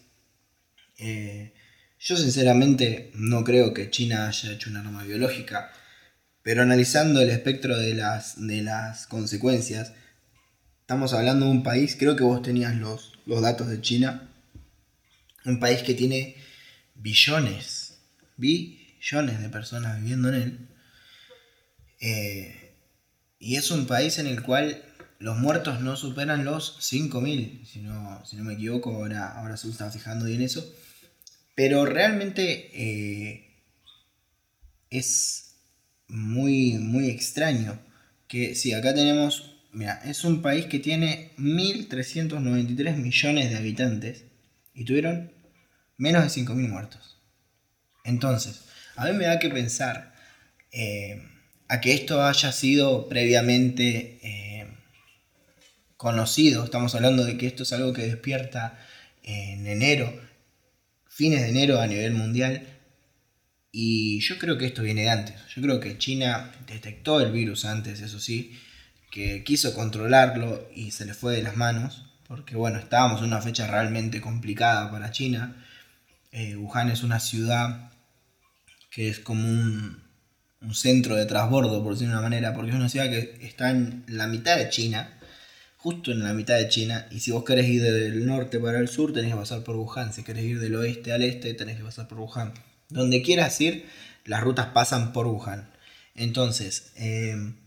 Eh, 0.97 1.53
Yo 1.99 2.17
sinceramente 2.17 3.11
no 3.15 3.43
creo 3.43 3.73
que 3.73 3.89
China 3.89 4.27
haya 4.27 4.51
hecho 4.51 4.69
un 4.69 4.77
arma 4.77 5.03
biológica, 5.03 5.71
pero 6.43 6.61
analizando 6.61 7.21
el 7.21 7.29
espectro 7.29 7.77
de 7.77 7.95
las, 7.95 8.45
de 8.45 8.61
las 8.61 9.07
consecuencias, 9.07 9.93
estamos 10.81 11.13
hablando 11.13 11.45
de 11.45 11.51
un 11.51 11.63
país, 11.63 11.95
creo 11.97 12.15
que 12.15 12.23
vos 12.23 12.41
tenías 12.41 12.75
los, 12.75 13.13
los 13.25 13.41
datos 13.41 13.67
de 13.69 13.81
China, 13.81 14.29
un 15.45 15.59
país 15.59 15.81
que 15.81 15.93
tiene 15.93 16.35
billones, 16.95 17.97
billones 18.37 19.41
de 19.41 19.49
personas 19.49 19.99
viviendo 19.99 20.29
en 20.29 20.35
él, 20.35 20.69
eh, 22.01 22.75
y 23.39 23.55
es 23.55 23.71
un 23.71 23.87
país 23.87 24.19
en 24.19 24.27
el 24.27 24.43
cual 24.43 24.83
los 25.17 25.37
muertos 25.37 25.81
no 25.81 25.95
superan 25.95 26.45
los 26.45 26.77
5.000, 26.81 27.65
si 27.65 27.79
no, 27.79 28.23
si 28.25 28.35
no 28.35 28.43
me 28.43 28.53
equivoco, 28.53 28.93
ahora, 28.93 29.39
ahora 29.39 29.57
se 29.57 29.69
está 29.69 29.89
fijando 29.89 30.25
bien 30.25 30.41
eso. 30.41 30.63
Pero 31.55 31.85
realmente 31.85 32.69
eh, 32.73 33.45
es 34.89 35.55
muy, 36.07 36.73
muy 36.73 37.09
extraño 37.09 37.79
que 38.27 38.55
si 38.55 38.73
acá 38.73 38.93
tenemos, 38.93 39.55
mira, 39.71 40.01
es 40.05 40.25
un 40.25 40.41
país 40.41 40.65
que 40.65 40.79
tiene 40.79 41.31
1.393 41.37 42.97
millones 42.97 43.49
de 43.49 43.57
habitantes 43.57 44.25
y 44.73 44.83
tuvieron 44.83 45.31
menos 45.97 46.23
de 46.23 46.41
5.000 46.41 46.67
muertos. 46.67 47.17
Entonces, 48.03 48.65
a 48.97 49.05
mí 49.05 49.13
me 49.13 49.25
da 49.25 49.39
que 49.39 49.49
pensar 49.49 50.13
eh, 50.71 51.23
a 51.69 51.79
que 51.79 51.93
esto 51.93 52.21
haya 52.21 52.51
sido 52.51 53.07
previamente 53.07 54.19
eh, 54.21 54.67
conocido. 55.95 56.65
Estamos 56.65 56.93
hablando 56.95 57.23
de 57.23 57.37
que 57.37 57.47
esto 57.47 57.63
es 57.63 57.71
algo 57.71 57.93
que 57.93 58.05
despierta 58.05 58.77
en 59.23 59.65
enero 59.65 60.24
fines 61.15 61.41
de 61.41 61.49
enero 61.49 61.79
a 61.79 61.87
nivel 61.87 62.11
mundial. 62.11 62.67
Y 63.71 64.19
yo 64.19 64.37
creo 64.37 64.57
que 64.57 64.65
esto 64.65 64.83
viene 64.83 65.03
de 65.03 65.09
antes. 65.09 65.35
Yo 65.55 65.61
creo 65.61 65.79
que 65.79 65.97
China 65.97 66.51
detectó 66.67 67.21
el 67.21 67.31
virus 67.31 67.63
antes, 67.63 68.01
eso 68.01 68.19
sí, 68.19 68.59
que 69.11 69.43
quiso 69.45 69.73
controlarlo 69.73 70.69
y 70.75 70.91
se 70.91 71.05
le 71.05 71.13
fue 71.13 71.33
de 71.33 71.41
las 71.41 71.55
manos. 71.55 72.05
Porque 72.27 72.57
bueno, 72.57 72.79
estábamos 72.79 73.21
en 73.21 73.27
una 73.27 73.41
fecha 73.41 73.65
realmente 73.65 74.19
complicada 74.19 74.91
para 74.91 75.11
China. 75.11 75.55
Eh, 76.33 76.57
Wuhan 76.57 76.89
es 76.89 77.01
una 77.01 77.21
ciudad 77.21 77.91
que 78.91 79.07
es 79.07 79.19
como 79.19 79.47
un, 79.47 80.03
un 80.59 80.75
centro 80.75 81.15
de 81.15 81.25
transbordo, 81.25 81.81
por 81.81 81.93
decirlo 81.93 82.13
de 82.13 82.19
una 82.19 82.29
manera, 82.29 82.53
porque 82.53 82.71
es 82.71 82.75
una 82.75 82.89
ciudad 82.89 83.09
que 83.09 83.37
está 83.41 83.71
en 83.71 84.03
la 84.07 84.27
mitad 84.27 84.57
de 84.57 84.69
China 84.69 85.14
justo 85.85 86.11
en 86.11 86.23
la 86.23 86.33
mitad 86.33 86.57
de 86.57 86.67
China. 86.67 87.05
Y 87.11 87.19
si 87.19 87.29
vos 87.29 87.43
querés 87.43 87.67
ir 87.67 87.83
del 87.83 88.25
norte 88.25 88.59
para 88.59 88.79
el 88.79 88.87
sur, 88.87 89.13
tenés 89.13 89.29
que 89.29 89.37
pasar 89.37 89.63
por 89.63 89.75
Wuhan. 89.75 90.11
Si 90.13 90.23
querés 90.23 90.43
ir 90.43 90.59
del 90.59 90.73
oeste 90.73 91.13
al 91.13 91.21
este, 91.21 91.53
tenés 91.53 91.77
que 91.77 91.83
pasar 91.83 92.07
por 92.07 92.19
Wuhan. 92.21 92.53
Donde 92.89 93.21
quieras 93.21 93.61
ir, 93.61 93.85
las 94.23 94.41
rutas 94.41 94.69
pasan 94.73 95.13
por 95.13 95.27
Wuhan. 95.27 95.69
Entonces, 96.15 96.91
em, 96.95 97.57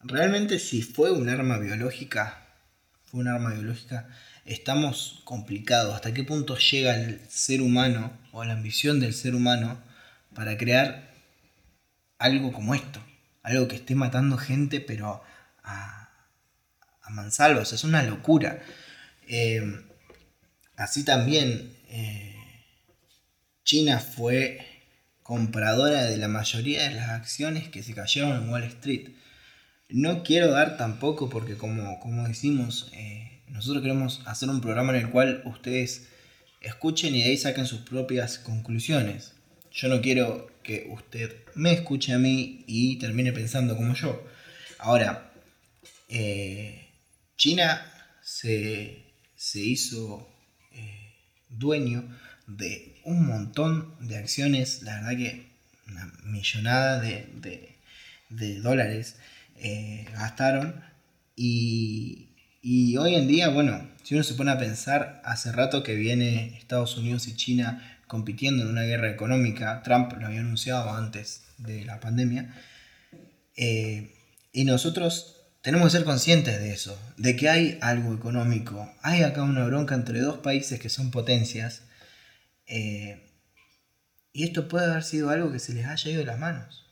realmente 0.00 0.58
si 0.58 0.82
fue 0.82 1.12
un 1.12 1.28
arma 1.28 1.58
biológica, 1.58 2.48
fue 3.04 3.20
un 3.20 3.28
arma 3.28 3.54
biológica, 3.54 4.08
estamos 4.44 5.22
complicados. 5.22 5.94
¿Hasta 5.94 6.12
qué 6.12 6.24
punto 6.24 6.56
llega 6.58 6.96
el 6.96 7.20
ser 7.28 7.60
humano 7.62 8.10
o 8.32 8.42
la 8.42 8.54
ambición 8.54 8.98
del 8.98 9.14
ser 9.14 9.36
humano 9.36 9.78
para 10.34 10.58
crear 10.58 11.14
algo 12.18 12.52
como 12.52 12.74
esto? 12.74 13.00
Algo 13.44 13.68
que 13.68 13.76
esté 13.76 13.94
matando 13.94 14.36
gente, 14.36 14.80
pero 14.80 15.22
a, 15.62 16.05
a 17.06 17.10
mansalva, 17.10 17.62
es 17.62 17.84
una 17.84 18.02
locura. 18.02 18.62
Eh, 19.28 19.62
así 20.76 21.04
también 21.04 21.76
eh, 21.88 22.34
China 23.64 23.98
fue 23.98 24.60
compradora 25.22 26.04
de 26.04 26.16
la 26.18 26.28
mayoría 26.28 26.88
de 26.88 26.94
las 26.94 27.10
acciones 27.10 27.68
que 27.68 27.82
se 27.82 27.94
cayeron 27.94 28.36
en 28.36 28.48
Wall 28.50 28.64
Street. 28.64 29.08
No 29.88 30.22
quiero 30.22 30.50
dar 30.50 30.76
tampoco 30.76 31.28
porque 31.28 31.56
como, 31.56 31.98
como 32.00 32.26
decimos, 32.26 32.90
eh, 32.92 33.42
nosotros 33.48 33.82
queremos 33.82 34.22
hacer 34.26 34.48
un 34.48 34.60
programa 34.60 34.96
en 34.96 35.06
el 35.06 35.10
cual 35.10 35.42
ustedes 35.44 36.08
escuchen 36.60 37.14
y 37.14 37.22
de 37.22 37.30
ahí 37.30 37.36
saquen 37.36 37.66
sus 37.66 37.80
propias 37.80 38.38
conclusiones. 38.38 39.34
Yo 39.72 39.88
no 39.88 40.00
quiero 40.00 40.48
que 40.62 40.88
usted 40.90 41.36
me 41.54 41.72
escuche 41.72 42.12
a 42.12 42.18
mí 42.18 42.64
y 42.66 42.98
termine 42.98 43.32
pensando 43.32 43.76
como 43.76 43.94
yo. 43.94 44.24
Ahora, 44.78 45.32
China 47.36 47.84
se, 48.22 49.04
se 49.34 49.60
hizo 49.60 50.28
eh, 50.72 51.14
dueño 51.48 52.04
de 52.46 53.00
un 53.04 53.26
montón 53.26 53.94
de 54.00 54.16
acciones, 54.16 54.82
la 54.82 54.96
verdad 54.96 55.16
que 55.16 55.46
una 55.88 56.12
millonada 56.24 57.00
de, 57.00 58.60
dólares 58.62 59.16
eh, 59.56 60.06
gastaron. 60.12 60.82
Y, 61.36 62.28
y 62.62 62.96
hoy 62.96 63.14
en 63.14 63.28
día, 63.28 63.48
bueno, 63.48 63.88
si 64.02 64.14
uno 64.14 64.24
se 64.24 64.34
pone 64.34 64.50
a 64.50 64.58
pensar, 64.58 65.20
hace 65.24 65.52
rato 65.52 65.82
que 65.82 65.94
viene 65.94 66.56
Estados 66.58 66.96
Unidos 66.96 67.28
y 67.28 67.36
China 67.36 68.00
compitiendo 68.06 68.62
en 68.62 68.70
una 68.70 68.82
guerra 68.82 69.10
económica, 69.10 69.82
Trump 69.82 70.12
lo 70.18 70.26
había 70.26 70.40
anunciado 70.40 70.90
antes 70.90 71.44
de 71.58 71.84
la 71.84 72.00
pandemia, 72.00 72.54
eh, 73.56 74.12
y 74.52 74.64
nosotros 74.64 75.35
tenemos 75.66 75.88
que 75.88 75.98
ser 75.98 76.06
conscientes 76.06 76.60
de 76.60 76.72
eso, 76.72 76.96
de 77.16 77.34
que 77.34 77.48
hay 77.48 77.76
algo 77.82 78.14
económico, 78.14 78.88
hay 79.02 79.24
acá 79.24 79.42
una 79.42 79.66
bronca 79.66 79.96
entre 79.96 80.20
dos 80.20 80.38
países 80.38 80.78
que 80.78 80.88
son 80.88 81.10
potencias, 81.10 81.82
eh, 82.68 83.28
y 84.32 84.44
esto 84.44 84.68
puede 84.68 84.86
haber 84.88 85.02
sido 85.02 85.28
algo 85.28 85.50
que 85.50 85.58
se 85.58 85.74
les 85.74 85.86
haya 85.86 86.12
ido 86.12 86.20
de 86.20 86.26
las 86.26 86.38
manos. 86.38 86.86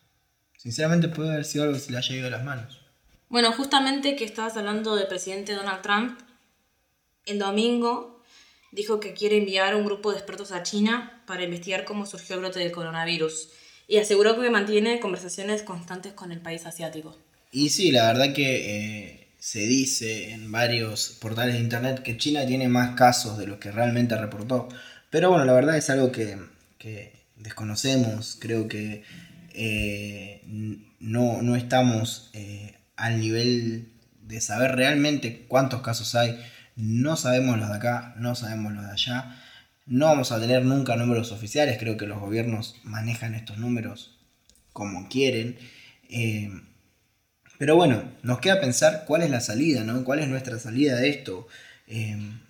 Sinceramente 0.58 1.06
puede 1.06 1.30
haber 1.30 1.44
sido 1.44 1.62
algo 1.62 1.76
que 1.76 1.82
se 1.82 1.92
les 1.92 1.98
haya 1.98 2.16
ido 2.16 2.24
de 2.24 2.32
las 2.32 2.42
manos. 2.42 2.80
Bueno, 3.28 3.52
justamente 3.52 4.16
que 4.16 4.24
estabas 4.24 4.56
hablando 4.56 4.96
del 4.96 5.06
presidente 5.06 5.52
Donald 5.52 5.82
Trump, 5.82 6.18
el 7.26 7.38
domingo 7.38 8.24
dijo 8.72 8.98
que 8.98 9.14
quiere 9.14 9.36
enviar 9.36 9.76
un 9.76 9.84
grupo 9.84 10.10
de 10.10 10.18
expertos 10.18 10.50
a 10.50 10.64
China 10.64 11.22
para 11.28 11.44
investigar 11.44 11.84
cómo 11.84 12.06
surgió 12.06 12.34
el 12.34 12.40
brote 12.40 12.58
del 12.58 12.72
coronavirus 12.72 13.50
y 13.86 13.98
aseguró 13.98 14.34
que 14.34 14.50
mantiene 14.50 14.98
conversaciones 14.98 15.62
constantes 15.62 16.12
con 16.12 16.32
el 16.32 16.40
país 16.40 16.66
asiático. 16.66 17.16
Y 17.54 17.68
sí, 17.68 17.92
la 17.92 18.08
verdad 18.08 18.34
que 18.34 19.04
eh, 19.06 19.28
se 19.38 19.60
dice 19.60 20.32
en 20.32 20.50
varios 20.50 21.16
portales 21.20 21.54
de 21.54 21.60
internet 21.60 22.02
que 22.02 22.16
China 22.16 22.44
tiene 22.44 22.66
más 22.66 22.96
casos 22.96 23.38
de 23.38 23.46
los 23.46 23.58
que 23.58 23.70
realmente 23.70 24.16
reportó. 24.16 24.68
Pero 25.08 25.30
bueno, 25.30 25.44
la 25.44 25.52
verdad 25.52 25.76
es 25.76 25.88
algo 25.88 26.10
que, 26.10 26.36
desconocemos. 27.36 28.38
Creo 28.40 28.66
que 28.66 29.04
eh, 29.52 30.42
no, 30.98 31.54
estamos 31.54 32.30
eh, 32.32 32.74
al 32.96 33.20
nivel 33.20 33.88
de 34.22 34.40
saber 34.40 34.74
realmente 34.74 35.44
cuántos 35.46 35.80
casos 35.80 36.16
hay. 36.16 36.36
No 36.74 37.14
sabemos 37.14 37.56
los 37.56 37.68
de 37.68 37.76
acá, 37.76 38.14
no 38.18 38.34
sabemos 38.34 38.72
los 38.72 38.84
de 38.84 38.90
allá. 38.90 39.40
No 39.86 40.06
vamos 40.06 40.32
a 40.32 40.40
tener 40.40 40.64
nunca 40.64 40.96
números 40.96 41.30
oficiales. 41.30 41.78
Creo 41.78 41.96
que 41.96 42.08
los 42.08 42.18
gobiernos 42.18 42.80
manejan 42.82 43.36
estos 43.36 43.58
números 43.58 44.18
como 44.72 45.08
quieren. 45.08 45.56
Pero 47.58 47.76
bueno, 47.76 48.02
nos 48.22 48.40
queda 48.40 48.60
pensar 48.60 49.04
cuál 49.06 49.22
es 49.22 49.30
la 49.30 49.40
salida, 49.40 49.84
¿no? 49.84 50.04
¿Cuál 50.04 50.20
es 50.20 50.28
nuestra 50.28 50.58
salida 50.58 50.96
de 50.96 51.10
esto? 51.10 51.46
Em, 51.86 52.40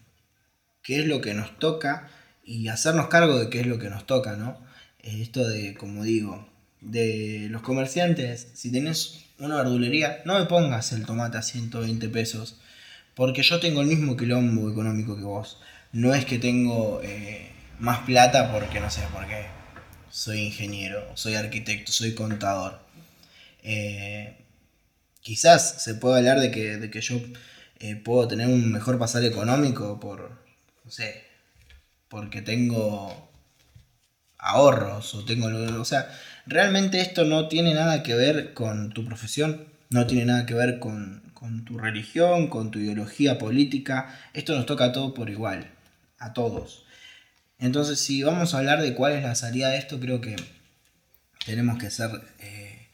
¿Qué 0.83 1.01
es 1.01 1.07
lo 1.07 1.21
que 1.21 1.35
nos 1.35 1.59
toca? 1.59 2.09
Y 2.45 2.69
hacernos 2.69 3.09
cargo 3.09 3.39
de 3.39 3.51
qué 3.51 3.61
es 3.61 3.67
lo 3.67 3.79
que 3.79 3.91
nos 3.91 4.07
toca, 4.07 4.37
¿no? 4.37 4.59
Eh, 5.03 5.23
esto 5.23 5.47
de, 5.49 5.75
como 5.75 6.05
digo, 6.05 6.49
de 6.81 7.49
los 7.51 7.63
comerciantes, 7.63 8.49
si 8.55 8.71
tenés 8.71 9.25
una 9.39 9.57
verdulería, 9.57 10.23
no 10.25 10.39
me 10.39 10.47
pongas 10.47 10.93
el 10.93 11.07
tomate 11.07 11.39
a 11.39 11.43
120 11.43 12.09
pesos, 12.09 12.61
porque 13.15 13.43
yo 13.43 13.61
tengo 13.61 13.81
el 13.81 13.87
mismo 13.89 14.17
quilombo 14.17 14.71
económico 14.71 15.17
que 15.17 15.23
vos. 15.25 15.59
No 15.93 16.15
es 16.15 16.25
que 16.25 16.39
tengo 16.39 17.01
eh, 17.03 17.51
más 17.79 18.01
plata 18.01 18.53
porque 18.53 18.81
no 18.81 18.91
sé 18.91 19.03
por 19.13 19.27
qué. 19.27 19.47
Soy 20.11 20.41
ingeniero, 20.41 21.17
soy 21.17 21.35
arquitecto, 21.35 21.93
soy 21.93 22.15
contador. 22.15 22.81
Eh, 23.63 24.44
quizás 25.25 25.83
se 25.83 25.95
puede 25.95 26.19
hablar 26.19 26.39
de 26.39 26.53
que, 26.53 26.77
de 26.77 26.91
que 26.91 27.01
yo 27.01 27.19
eh, 27.81 27.97
puedo 27.97 28.29
tener 28.29 28.47
un 28.47 28.71
mejor 28.71 28.99
pasar 28.99 29.25
económico 29.25 29.99
por, 29.99 30.39
no 30.85 30.91
sé, 30.91 31.25
porque 32.09 32.43
tengo 32.43 33.33
ahorros 34.39 35.15
o 35.15 35.25
tengo... 35.25 35.49
O 35.81 35.85
sea, 35.85 36.09
realmente 36.47 37.01
esto 37.01 37.25
no 37.25 37.49
tiene 37.49 37.75
nada 37.75 38.03
que 38.03 38.15
ver 38.15 38.53
con 38.53 38.93
tu 38.93 39.05
profesión, 39.07 39.67
no 39.89 40.07
tiene 40.07 40.27
nada 40.27 40.45
que 40.45 40.55
ver 40.55 40.79
con, 40.79 41.33
con 41.33 41.65
tu 41.65 41.79
religión, 41.79 42.49
con 42.49 42.71
tu 42.71 42.79
ideología 42.79 43.39
política. 43.39 44.21
Esto 44.35 44.55
nos 44.55 44.67
toca 44.67 44.85
a 44.85 44.93
todos 44.93 45.15
por 45.15 45.31
igual, 45.31 45.71
a 46.19 46.35
todos. 46.35 46.85
Entonces, 47.59 47.99
si 47.99 48.23
vamos 48.23 48.53
a 48.53 48.59
hablar 48.59 48.83
de 48.83 48.95
cuál 48.95 49.13
es 49.15 49.23
la 49.23 49.35
salida 49.35 49.71
de 49.71 49.79
esto, 49.79 49.99
creo 49.99 50.21
que 50.21 50.37
tenemos 51.47 51.79
que 51.79 51.91
ser 51.91 52.11
eh, 52.41 52.89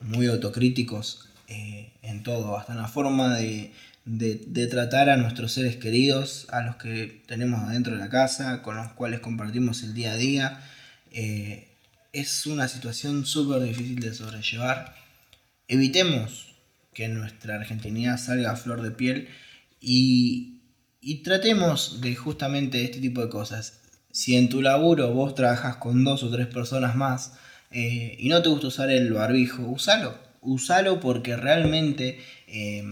muy 0.00 0.26
autocríticos 0.26 1.25
eh, 1.48 1.92
en 2.02 2.22
todo, 2.22 2.58
hasta 2.58 2.72
en 2.72 2.78
la 2.78 2.88
forma 2.88 3.36
de, 3.36 3.72
de, 4.04 4.66
tratar 4.68 5.10
a 5.10 5.16
nuestros 5.16 5.52
seres 5.52 5.76
queridos, 5.76 6.46
a 6.50 6.62
los 6.62 6.76
que 6.76 7.22
tenemos 7.26 7.60
adentro 7.60 7.94
de 7.94 7.98
la 7.98 8.08
casa, 8.08 8.62
con 8.62 8.76
los 8.76 8.92
cuales 8.92 9.20
compartimos 9.20 9.82
el 9.82 9.94
día 9.94 10.12
a 10.12 10.16
día. 10.16 10.60
Eh, 11.10 11.68
es 12.12 12.46
una 12.46 12.68
situación 12.68 13.26
súper 13.26 13.62
difícil 13.62 14.00
de 14.00 14.14
sobrellevar. 14.14 14.94
Evitemos 15.68 16.54
que 16.94 17.08
nuestra 17.08 17.56
argentinidad 17.56 18.18
salga 18.18 18.52
a 18.52 18.56
flor 18.56 18.82
de 18.82 18.90
piel 18.90 19.28
y, 19.80 20.60
y 21.00 21.22
tratemos 21.22 22.00
de 22.00 22.14
justamente 22.14 22.84
este 22.84 23.00
tipo 23.00 23.20
de 23.20 23.28
cosas. 23.28 23.80
Si 24.10 24.34
en 24.36 24.48
tu 24.48 24.62
laburo 24.62 25.12
vos 25.12 25.34
trabajas 25.34 25.76
con 25.76 26.04
dos 26.04 26.22
o 26.22 26.30
tres 26.30 26.46
personas 26.46 26.96
más 26.96 27.34
eh, 27.70 28.16
y 28.18 28.28
no 28.28 28.42
te 28.42 28.48
gusta 28.48 28.68
usar 28.68 28.90
el 28.90 29.12
barbijo, 29.12 29.62
usalo. 29.62 30.25
Usalo 30.46 31.00
porque 31.00 31.36
realmente 31.36 32.20
eh, 32.46 32.84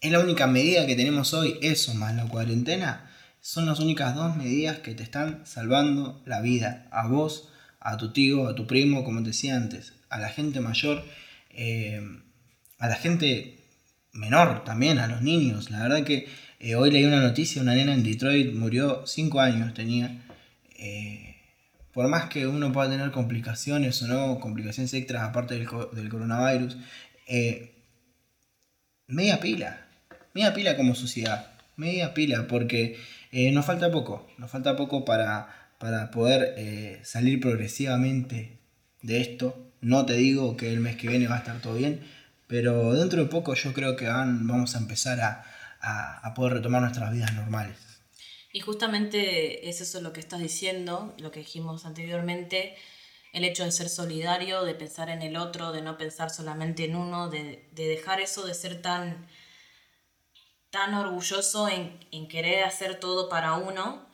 es 0.00 0.12
la 0.12 0.20
única 0.20 0.46
medida 0.46 0.86
que 0.86 0.94
tenemos 0.94 1.34
hoy, 1.34 1.58
eso 1.62 1.94
más 1.94 2.14
la 2.14 2.26
cuarentena, 2.26 3.10
son 3.40 3.66
las 3.66 3.80
únicas 3.80 4.14
dos 4.14 4.36
medidas 4.36 4.78
que 4.78 4.94
te 4.94 5.02
están 5.02 5.42
salvando 5.44 6.22
la 6.26 6.40
vida. 6.40 6.86
A 6.90 7.08
vos, 7.08 7.48
a 7.80 7.96
tu 7.96 8.12
tío, 8.12 8.46
a 8.46 8.54
tu 8.54 8.66
primo, 8.66 9.04
como 9.04 9.22
te 9.22 9.28
decía 9.28 9.56
antes, 9.56 9.94
a 10.10 10.18
la 10.18 10.28
gente 10.28 10.60
mayor, 10.60 11.04
eh, 11.50 12.00
a 12.78 12.88
la 12.88 12.96
gente 12.96 13.58
menor 14.12 14.64
también, 14.64 14.98
a 14.98 15.06
los 15.06 15.22
niños. 15.22 15.70
La 15.70 15.82
verdad 15.82 16.04
que 16.04 16.28
eh, 16.60 16.74
hoy 16.74 16.90
leí 16.90 17.04
una 17.04 17.20
noticia, 17.20 17.62
una 17.62 17.74
nena 17.74 17.94
en 17.94 18.02
Detroit 18.02 18.54
murió, 18.54 19.06
5 19.06 19.40
años 19.40 19.74
tenía. 19.74 20.24
Eh, 20.76 21.27
por 21.98 22.06
más 22.06 22.28
que 22.28 22.46
uno 22.46 22.72
pueda 22.72 22.88
tener 22.88 23.10
complicaciones 23.10 24.00
o 24.02 24.06
no, 24.06 24.38
complicaciones 24.38 24.94
extras 24.94 25.24
aparte 25.24 25.54
del, 25.58 25.66
del 25.92 26.08
coronavirus, 26.08 26.76
media 29.08 29.40
pila 29.40 29.88
media 30.38 30.54
pila 30.54 30.76
como 30.76 30.94
sociedad, 30.94 31.50
media 31.76 32.14
pila, 32.14 32.46
porque 32.46 32.96
eh, 33.32 33.50
nos 33.50 33.66
falta 33.66 33.90
poco, 33.90 34.24
nos 34.38 34.48
falta 34.48 34.76
poco 34.76 35.04
para, 35.04 35.48
para 35.78 36.12
poder 36.12 36.54
eh, 36.56 37.00
salir 37.02 37.40
progresivamente 37.40 38.60
de 39.02 39.20
esto. 39.20 39.72
No 39.80 40.06
te 40.06 40.12
digo 40.12 40.56
que 40.56 40.72
el 40.72 40.78
mes 40.78 40.94
que 40.94 41.08
viene 41.08 41.26
va 41.26 41.34
a 41.34 41.38
estar 41.38 41.60
todo 41.60 41.74
bien, 41.74 42.02
pero 42.46 42.94
dentro 42.94 43.20
de 43.20 43.28
poco 43.28 43.54
yo 43.54 43.72
creo 43.72 43.96
que 43.96 44.06
van, 44.06 44.46
vamos 44.46 44.76
a 44.76 44.78
empezar 44.78 45.20
a, 45.20 45.44
a, 45.80 46.34
poder 46.34 46.54
retomar 46.54 46.82
nuestras 46.82 47.12
vidas 47.12 47.34
normales. 47.34 47.87
Y 48.58 48.60
justamente 48.60 49.68
es 49.68 49.80
eso 49.80 50.00
lo 50.00 50.12
que 50.12 50.18
estás 50.18 50.40
diciendo, 50.40 51.14
lo 51.18 51.30
que 51.30 51.38
dijimos 51.38 51.86
anteriormente, 51.86 52.74
el 53.32 53.44
hecho 53.44 53.62
de 53.62 53.70
ser 53.70 53.88
solidario, 53.88 54.64
de 54.64 54.74
pensar 54.74 55.10
en 55.10 55.22
el 55.22 55.36
otro, 55.36 55.70
de 55.70 55.80
no 55.80 55.96
pensar 55.96 56.30
solamente 56.30 56.84
en 56.84 56.96
uno, 56.96 57.28
de, 57.28 57.68
de 57.70 57.86
dejar 57.86 58.20
eso 58.20 58.44
de 58.44 58.54
ser 58.54 58.82
tan 58.82 59.28
tan 60.70 60.92
orgulloso 60.94 61.68
en, 61.68 62.04
en, 62.10 62.26
querer 62.26 62.64
hacer 62.64 62.98
todo 62.98 63.28
para 63.28 63.54
uno 63.54 64.04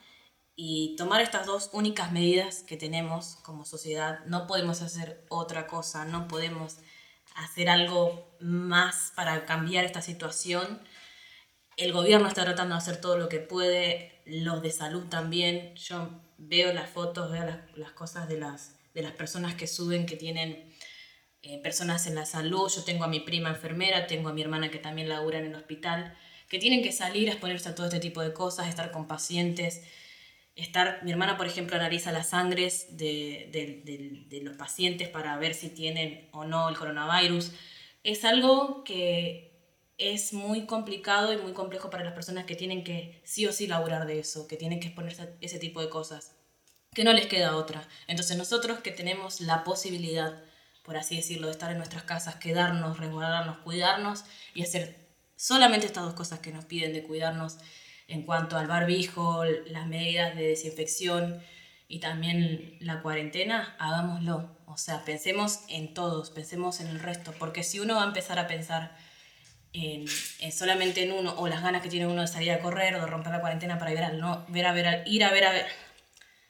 y 0.54 0.94
tomar 0.96 1.22
estas 1.22 1.46
dos 1.46 1.70
únicas 1.72 2.12
medidas 2.12 2.64
que 2.64 2.76
tenemos 2.76 3.36
como 3.36 3.64
sociedad. 3.64 4.26
No 4.26 4.46
podemos 4.46 4.82
hacer 4.82 5.24
otra 5.30 5.66
cosa, 5.66 6.04
no 6.04 6.28
podemos 6.28 6.76
hacer 7.34 7.70
algo 7.70 8.36
más 8.40 9.10
para 9.16 9.46
cambiar 9.46 9.86
esta 9.86 10.02
situación. 10.02 10.86
El 11.76 11.92
gobierno 11.92 12.28
está 12.28 12.44
tratando 12.44 12.74
de 12.74 12.78
hacer 12.78 13.00
todo 13.00 13.18
lo 13.18 13.28
que 13.28 13.40
puede, 13.40 14.20
los 14.26 14.62
de 14.62 14.70
salud 14.70 15.04
también. 15.08 15.74
Yo 15.76 16.10
veo 16.38 16.72
las 16.72 16.90
fotos, 16.90 17.30
veo 17.30 17.44
las, 17.76 17.92
cosas 17.92 18.28
de 18.28 18.38
las, 18.38 18.76
de 18.94 19.02
las 19.02 19.12
personas 19.12 19.54
que 19.54 19.66
suben, 19.66 20.06
que 20.06 20.16
tienen 20.16 20.72
eh, 21.42 21.58
personas 21.62 22.06
en 22.06 22.14
la 22.14 22.26
salud. 22.26 22.70
Yo 22.74 22.84
tengo 22.84 23.04
a 23.04 23.08
mi 23.08 23.20
prima 23.20 23.50
enfermera, 23.50 24.06
tengo 24.06 24.28
a 24.28 24.32
mi 24.32 24.42
hermana 24.42 24.70
que 24.70 24.78
también 24.78 25.08
labura 25.08 25.38
en 25.38 25.46
el 25.46 25.54
hospital 25.54 26.16
que 26.48 26.58
tienen 26.58 26.82
que 26.82 26.92
salir 26.92 27.28
a 27.28 27.32
exponerse 27.32 27.68
a 27.68 27.74
todo 27.74 27.86
este 27.86 28.00
tipo 28.00 28.22
de 28.22 28.32
cosas, 28.32 28.68
estar 28.68 28.90
con 28.90 29.08
pacientes, 29.08 29.82
estar, 30.54 31.02
mi 31.02 31.10
hermana 31.10 31.36
por 31.36 31.46
ejemplo 31.46 31.76
analiza 31.76 32.12
las 32.12 32.28
sangres 32.28 32.96
de, 32.96 33.48
de, 33.50 34.24
de, 34.28 34.40
los 34.42 34.56
pacientes 34.56 35.08
para 35.08 35.36
ver 35.38 35.54
si 35.54 35.68
tienen 35.68 36.28
o 36.32 36.44
no 36.44 36.68
el 36.68 36.76
coronavirus. 36.76 37.52
Es 38.04 38.24
algo 38.24 38.84
que 38.84 39.53
es 39.98 40.32
muy 40.32 40.66
complicado 40.66 41.32
y 41.32 41.36
muy 41.36 41.52
complejo 41.52 41.90
para 41.90 42.04
las 42.04 42.14
personas 42.14 42.44
que 42.44 42.56
tienen 42.56 42.84
que 42.84 43.20
sí 43.24 43.46
o 43.46 43.52
sí 43.52 43.66
laburar 43.66 44.06
de 44.06 44.18
eso, 44.18 44.48
que 44.48 44.56
tienen 44.56 44.80
que 44.80 44.88
exponerse 44.88 45.22
a 45.22 45.28
ese 45.40 45.58
tipo 45.58 45.80
de 45.80 45.88
cosas, 45.88 46.32
que 46.92 47.04
no 47.04 47.12
les 47.12 47.26
queda 47.26 47.56
otra. 47.56 47.86
Entonces 48.06 48.36
nosotros 48.36 48.80
que 48.80 48.90
tenemos 48.90 49.40
la 49.40 49.64
posibilidad, 49.64 50.42
por 50.82 50.96
así 50.96 51.16
decirlo, 51.16 51.46
de 51.46 51.52
estar 51.52 51.70
en 51.70 51.78
nuestras 51.78 52.04
casas, 52.04 52.36
quedarnos, 52.36 52.98
resguardarnos, 52.98 53.58
cuidarnos 53.58 54.24
y 54.54 54.62
hacer 54.62 54.96
solamente 55.36 55.86
estas 55.86 56.04
dos 56.04 56.14
cosas 56.14 56.40
que 56.40 56.52
nos 56.52 56.64
piden 56.64 56.92
de 56.92 57.04
cuidarnos 57.04 57.58
en 58.08 58.22
cuanto 58.22 58.56
al 58.56 58.66
barbijo, 58.66 59.44
las 59.44 59.86
medidas 59.86 60.36
de 60.36 60.48
desinfección 60.48 61.42
y 61.88 62.00
también 62.00 62.76
la 62.80 63.02
cuarentena, 63.02 63.76
hagámoslo. 63.78 64.50
O 64.66 64.76
sea, 64.76 65.04
pensemos 65.04 65.60
en 65.68 65.94
todos, 65.94 66.30
pensemos 66.30 66.80
en 66.80 66.88
el 66.88 67.00
resto, 67.00 67.32
porque 67.38 67.62
si 67.62 67.80
uno 67.80 67.96
va 67.96 68.02
a 68.02 68.06
empezar 68.06 68.38
a 68.38 68.46
pensar 68.46 68.96
en, 69.74 70.06
solamente 70.52 71.02
en 71.02 71.12
uno 71.12 71.34
o 71.36 71.48
las 71.48 71.60
ganas 71.62 71.82
que 71.82 71.88
tiene 71.88 72.06
uno 72.06 72.22
de 72.22 72.28
salir 72.28 72.52
a 72.52 72.60
correr 72.60 72.94
o 72.94 73.00
de 73.00 73.06
romper 73.06 73.32
la 73.32 73.40
cuarentena 73.40 73.78
para 73.78 73.92
ir 73.92 73.98
a, 73.98 74.12
no, 74.12 74.46
ver 74.48 74.66
a 74.66 74.72
ver, 74.72 75.02
ir 75.06 75.24
a 75.24 75.32
ver 75.32 75.44
a 75.44 75.52
ver. 75.52 75.66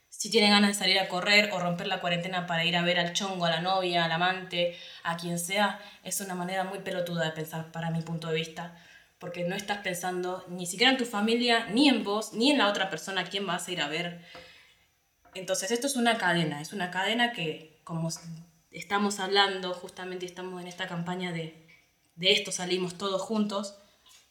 Si 0.09 0.31
tiene 0.31 0.51
ganas 0.51 0.71
de 0.71 0.75
salir 0.75 0.99
a 0.99 1.09
correr 1.09 1.51
o 1.53 1.59
romper 1.59 1.87
la 1.87 2.01
cuarentena 2.01 2.47
para 2.47 2.65
ir 2.65 2.77
a 2.77 2.83
ver 2.83 3.01
al 3.01 3.15
chongo, 3.15 3.47
a 3.47 3.51
la 3.51 3.61
novia, 3.61 4.05
al 4.05 4.13
amante, 4.13 4.79
a 5.03 5.17
quien 5.17 5.39
sea, 5.39 5.81
es 6.05 6.21
una 6.21 6.35
manera 6.35 6.65
muy 6.65 6.81
pelotuda 6.81 7.25
de 7.25 7.33
pensar 7.33 7.73
para 7.73 7.91
mi 7.91 8.03
punto 8.03 8.29
de 8.29 8.35
vista, 8.35 8.77
porque 9.19 9.45
no 9.45 9.57
estás 9.57 9.79
pensando 9.79 10.45
ni 10.49 10.67
siquiera 10.67 10.93
en 10.93 10.99
tu 10.99 11.07
familia, 11.07 11.67
ni 11.73 11.89
en 11.89 12.05
vos, 12.05 12.35
ni 12.35 12.53
en 12.53 12.59
la 12.59 12.69
otra 12.69 12.91
persona 12.91 13.23
a 13.23 13.25
quien 13.25 13.47
vas 13.47 13.67
a 13.67 13.73
ir 13.73 13.81
a 13.81 13.89
ver. 13.89 14.21
Entonces 15.35 15.71
esto 15.71 15.87
es 15.87 15.97
una 15.97 16.17
cadena, 16.19 16.61
es 16.61 16.73
una 16.73 16.91
cadena 16.91 17.33
que 17.33 17.81
como 17.85 18.09
estamos 18.71 19.19
hablando, 19.19 19.75
justamente 19.75 20.27
estamos 20.27 20.61
en 20.61 20.69
esta 20.69 20.87
campaña 20.87 21.33
de, 21.33 21.64
de 22.17 22.33
esto 22.33 22.53
salimos 22.53 22.97
todos 22.97 23.21
juntos, 23.21 23.75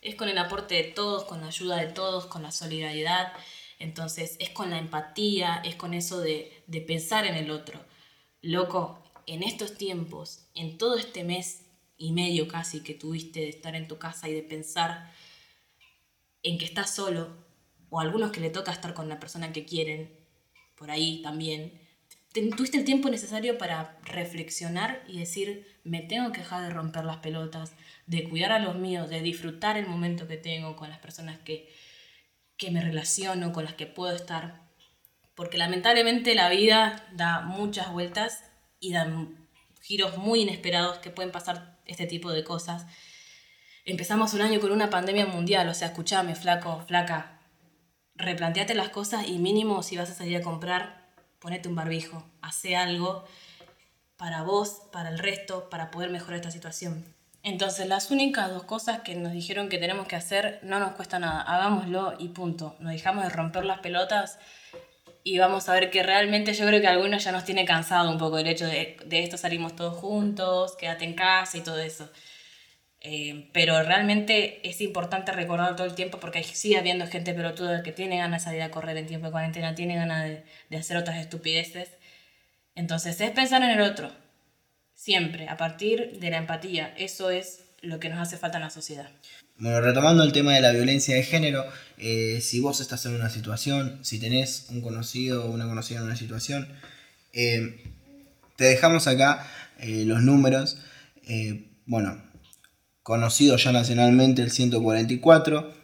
es 0.02 0.16
con 0.16 0.30
el 0.30 0.38
aporte 0.38 0.76
de 0.76 0.84
todos, 0.84 1.24
con 1.24 1.42
la 1.42 1.48
ayuda 1.48 1.78
de 1.78 1.88
todos, 1.88 2.26
con 2.26 2.44
la 2.44 2.52
solidaridad. 2.52 3.34
Entonces 3.80 4.36
es 4.40 4.50
con 4.50 4.70
la 4.70 4.78
empatía, 4.78 5.62
es 5.64 5.76
con 5.76 5.94
eso 5.94 6.20
de, 6.20 6.64
de 6.68 6.82
pensar 6.82 7.26
en 7.26 7.36
el 7.36 7.52
otro. 7.52 7.80
Loco, 8.42 9.02
en 9.26 9.44
estos 9.44 9.76
tiempos, 9.76 10.50
en 10.56 10.78
todo 10.78 10.98
este 10.98 11.24
mes 11.24 11.66
y 11.98 12.12
medio 12.12 12.48
casi 12.48 12.84
que 12.84 12.94
tuviste 12.94 13.40
de 13.40 13.50
estar 13.50 13.76
en 13.76 13.88
tu 13.88 13.98
casa 13.98 14.28
y 14.28 14.34
de 14.34 14.44
pensar 14.44 15.12
en 16.44 16.58
que 16.58 16.66
estás 16.66 16.94
solo, 16.94 17.30
o 17.90 18.00
algunos 18.00 18.32
que 18.32 18.42
le 18.42 18.50
toca 18.50 18.72
estar 18.72 18.94
con 18.94 19.08
la 19.08 19.20
persona 19.20 19.54
que 19.54 19.66
quieren, 19.66 20.20
por 20.76 20.92
ahí 20.92 21.22
también, 21.22 21.80
tuviste 22.56 22.78
el 22.78 22.86
tiempo 22.86 23.10
necesario 23.10 23.58
para 23.58 23.98
reflexionar 24.04 25.04
y 25.08 25.20
decir, 25.20 25.68
me 25.84 26.02
tengo 26.02 26.32
que 26.32 26.40
dejar 26.40 26.64
de 26.64 26.70
romper 26.70 27.06
las 27.06 27.18
pelotas, 27.18 27.74
de 28.08 28.28
cuidar 28.28 28.52
a 28.52 28.60
los 28.60 28.76
míos, 28.76 29.10
de 29.10 29.22
disfrutar 29.22 29.78
el 29.78 29.88
momento 29.88 30.28
que 30.28 30.38
tengo 30.38 30.76
con 30.76 30.90
las 30.90 31.00
personas 31.00 31.40
que, 31.40 31.72
que 32.58 32.72
me 32.72 32.82
relaciono, 32.82 33.54
con 33.54 33.66
las 33.66 33.74
que 33.74 33.86
puedo 33.86 34.16
estar. 34.16 34.64
Porque 35.36 35.58
lamentablemente 35.58 36.36
la 36.36 36.50
vida 36.50 37.08
da 37.14 37.42
muchas 37.42 37.92
vueltas 37.92 38.44
y 38.80 38.94
dan 38.94 39.48
giros 39.82 40.18
muy 40.18 40.42
inesperados 40.42 41.00
que 41.00 41.12
pueden 41.12 41.32
pasar 41.32 41.80
este 41.86 42.08
tipo 42.08 42.32
de 42.32 42.44
cosas. 42.44 42.86
Empezamos 43.86 44.34
un 44.34 44.42
año 44.42 44.60
con 44.60 44.72
una 44.72 44.90
pandemia 44.90 45.26
mundial, 45.26 45.68
o 45.68 45.74
sea, 45.74 45.90
escúchame, 45.90 46.36
flaco, 46.36 46.84
flaca, 46.88 47.42
replanteate 48.16 48.76
las 48.76 48.90
cosas 48.90 49.28
y 49.28 49.40
mínimo 49.40 49.84
si 49.84 49.98
vas 49.98 50.10
a 50.10 50.14
salir 50.16 50.38
a 50.38 50.42
comprar, 50.42 51.03
ponete 51.44 51.68
un 51.68 51.76
barbijo, 51.76 52.26
hace 52.42 52.78
algo 52.78 53.26
para 54.16 54.44
vos, 54.44 54.82
para 54.94 55.10
el 55.10 55.20
resto, 55.20 55.70
para 55.70 55.92
poder 55.92 56.10
mejorar 56.10 56.38
esta 56.38 56.52
situación. 56.52 57.06
Entonces, 57.44 57.86
las 57.90 58.10
únicas 58.10 58.50
dos 58.50 58.64
cosas 58.64 59.02
que 59.02 59.16
nos 59.16 59.34
dijeron 59.34 59.68
que 59.68 59.78
tenemos 59.78 60.08
que 60.08 60.16
hacer 60.16 60.62
no 60.64 60.80
nos 60.80 60.94
cuesta 60.94 61.20
nada, 61.20 61.42
hagámoslo 61.42 62.14
y 62.18 62.30
punto. 62.30 62.78
Nos 62.80 62.94
dejamos 62.94 63.26
de 63.26 63.30
romper 63.30 63.66
las 63.66 63.80
pelotas 63.80 64.40
y 65.26 65.38
vamos 65.38 65.68
a 65.68 65.74
ver 65.74 65.92
que 65.92 66.02
realmente 66.02 66.54
yo 66.54 66.66
creo 66.66 66.80
que 66.80 66.88
algunos 66.88 67.22
ya 67.22 67.34
nos 67.34 67.44
tiene 67.44 67.66
cansado 67.66 68.10
un 68.10 68.18
poco 68.18 68.38
el 68.38 68.48
hecho 68.48 68.66
de, 68.66 68.96
de 69.06 69.24
esto 69.24 69.36
salimos 69.38 69.76
todos 69.76 69.98
juntos, 69.98 70.78
quédate 70.78 71.04
en 71.04 71.16
casa 71.16 71.58
y 71.58 71.62
todo 71.62 71.80
eso. 71.80 72.10
Eh, 73.04 73.50
pero 73.52 73.84
realmente 73.84 74.68
es 74.68 74.80
importante 74.80 75.34
recordar 75.34 75.76
todo 75.76 75.86
el 75.86 75.94
tiempo 75.94 76.20
porque 76.20 76.42
sigue 76.44 76.78
habiendo 76.78 77.06
gente 77.06 77.34
pelotuda 77.34 77.84
que 77.84 77.92
tiene 77.92 78.18
ganas 78.18 78.42
de 78.42 78.46
salir 78.46 78.62
a 78.62 78.72
correr 78.72 78.96
en 78.98 79.08
tiempo 79.08 79.28
de 79.28 79.32
cuarentena, 79.34 79.76
tiene 79.76 79.96
ganas 79.96 80.24
de, 80.24 80.44
de 80.70 80.78
hacer 80.78 80.96
otras 80.98 81.18
estupideces. 81.18 81.90
Entonces 82.76 83.20
es 83.20 83.32
pensar 83.32 83.62
en 83.62 83.72
el 83.72 83.82
otro, 83.82 84.10
siempre, 84.96 85.50
a 85.50 85.58
partir 85.58 86.20
de 86.20 86.32
la 86.32 86.38
empatía. 86.38 86.94
Eso 86.98 87.30
es 87.30 87.60
lo 87.82 88.00
que 88.00 88.10
nos 88.10 88.20
hace 88.20 88.38
falta 88.38 88.58
en 88.58 88.64
la 88.64 88.70
sociedad. 88.70 89.10
Bueno, 89.58 89.82
retomando 89.82 90.24
el 90.24 90.32
tema 90.32 90.54
de 90.54 90.62
la 90.62 90.72
violencia 90.72 91.16
de 91.16 91.24
género, 91.24 91.66
eh, 91.98 92.40
si 92.42 92.60
vos 92.60 92.82
estás 92.82 93.06
en 93.06 93.14
una 93.14 93.30
situación, 93.30 94.00
si 94.04 94.20
tenés 94.20 94.66
un 94.70 94.82
conocido 94.82 95.46
o 95.46 95.52
una 95.52 95.66
conocida 95.66 96.00
en 96.00 96.06
una 96.06 96.16
situación, 96.16 96.68
eh, 97.34 97.84
te 98.56 98.66
dejamos 98.66 99.08
acá 99.08 99.48
eh, 99.80 100.04
los 100.06 100.22
números. 100.22 100.78
bueno, 101.86 102.24
conocido 103.04 103.58
ya 103.58 103.72
nacionalmente 103.72 104.42
el 104.42 104.52
144. 104.52 105.84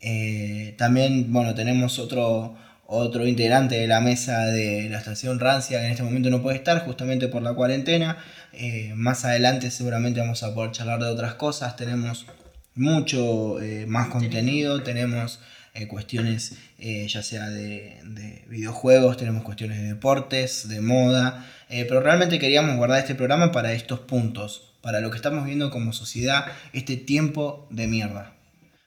Eh, 0.00 0.74
también, 0.78 1.32
bueno, 1.32 1.54
tenemos 1.54 1.98
otro, 1.98 2.56
otro 2.90 3.26
integrante 3.26 3.76
de 3.76 3.86
la 3.86 4.00
mesa 4.00 4.46
de 4.46 4.88
la 4.90 4.98
estación 4.98 5.38
Rancia 5.38 5.78
que 5.78 5.86
en 5.86 5.92
este 5.92 6.02
momento 6.02 6.30
no 6.30 6.42
puede 6.42 6.56
estar 6.56 6.84
justamente 6.84 7.28
por 7.28 7.42
la 7.42 7.54
cuarentena. 7.54 8.18
Eh, 8.52 8.92
más 8.96 9.24
adelante 9.24 9.70
seguramente 9.70 10.18
vamos 10.20 10.42
a 10.42 10.52
poder 10.54 10.72
charlar 10.72 10.98
de 10.98 11.06
otras 11.06 11.34
cosas. 11.34 11.76
Tenemos 11.76 12.26
mucho 12.74 13.58
más 13.86 14.08
contenido, 14.08 14.82
tenemos 14.82 15.40
eh, 15.78 15.86
cuestiones 15.86 16.56
eh, 16.78 17.06
ya 17.08 17.22
sea 17.22 17.48
de, 17.48 18.44
videojuegos, 18.48 19.16
tenemos 19.16 19.44
cuestiones 19.44 19.78
de 19.78 19.86
deportes, 19.86 20.68
de 20.68 20.80
moda, 20.80 21.46
eh, 21.68 21.84
pero 21.88 22.00
realmente 22.00 22.40
queríamos 22.40 22.76
guardar 22.76 22.98
este 22.98 23.14
programa 23.14 23.52
para 23.52 23.72
estos 23.72 24.00
puntos, 24.00 24.74
para 24.80 25.00
lo 25.00 25.10
que 25.10 25.16
estamos 25.16 25.44
viendo 25.44 25.70
como 25.70 25.92
sociedad, 25.92 26.46
este 26.72 26.96
tiempo 26.96 27.68
de 27.70 27.86
mierda. 27.86 28.34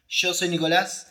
Yo 0.09 0.33
soy 0.33 0.49
Nicolás, 0.49 1.10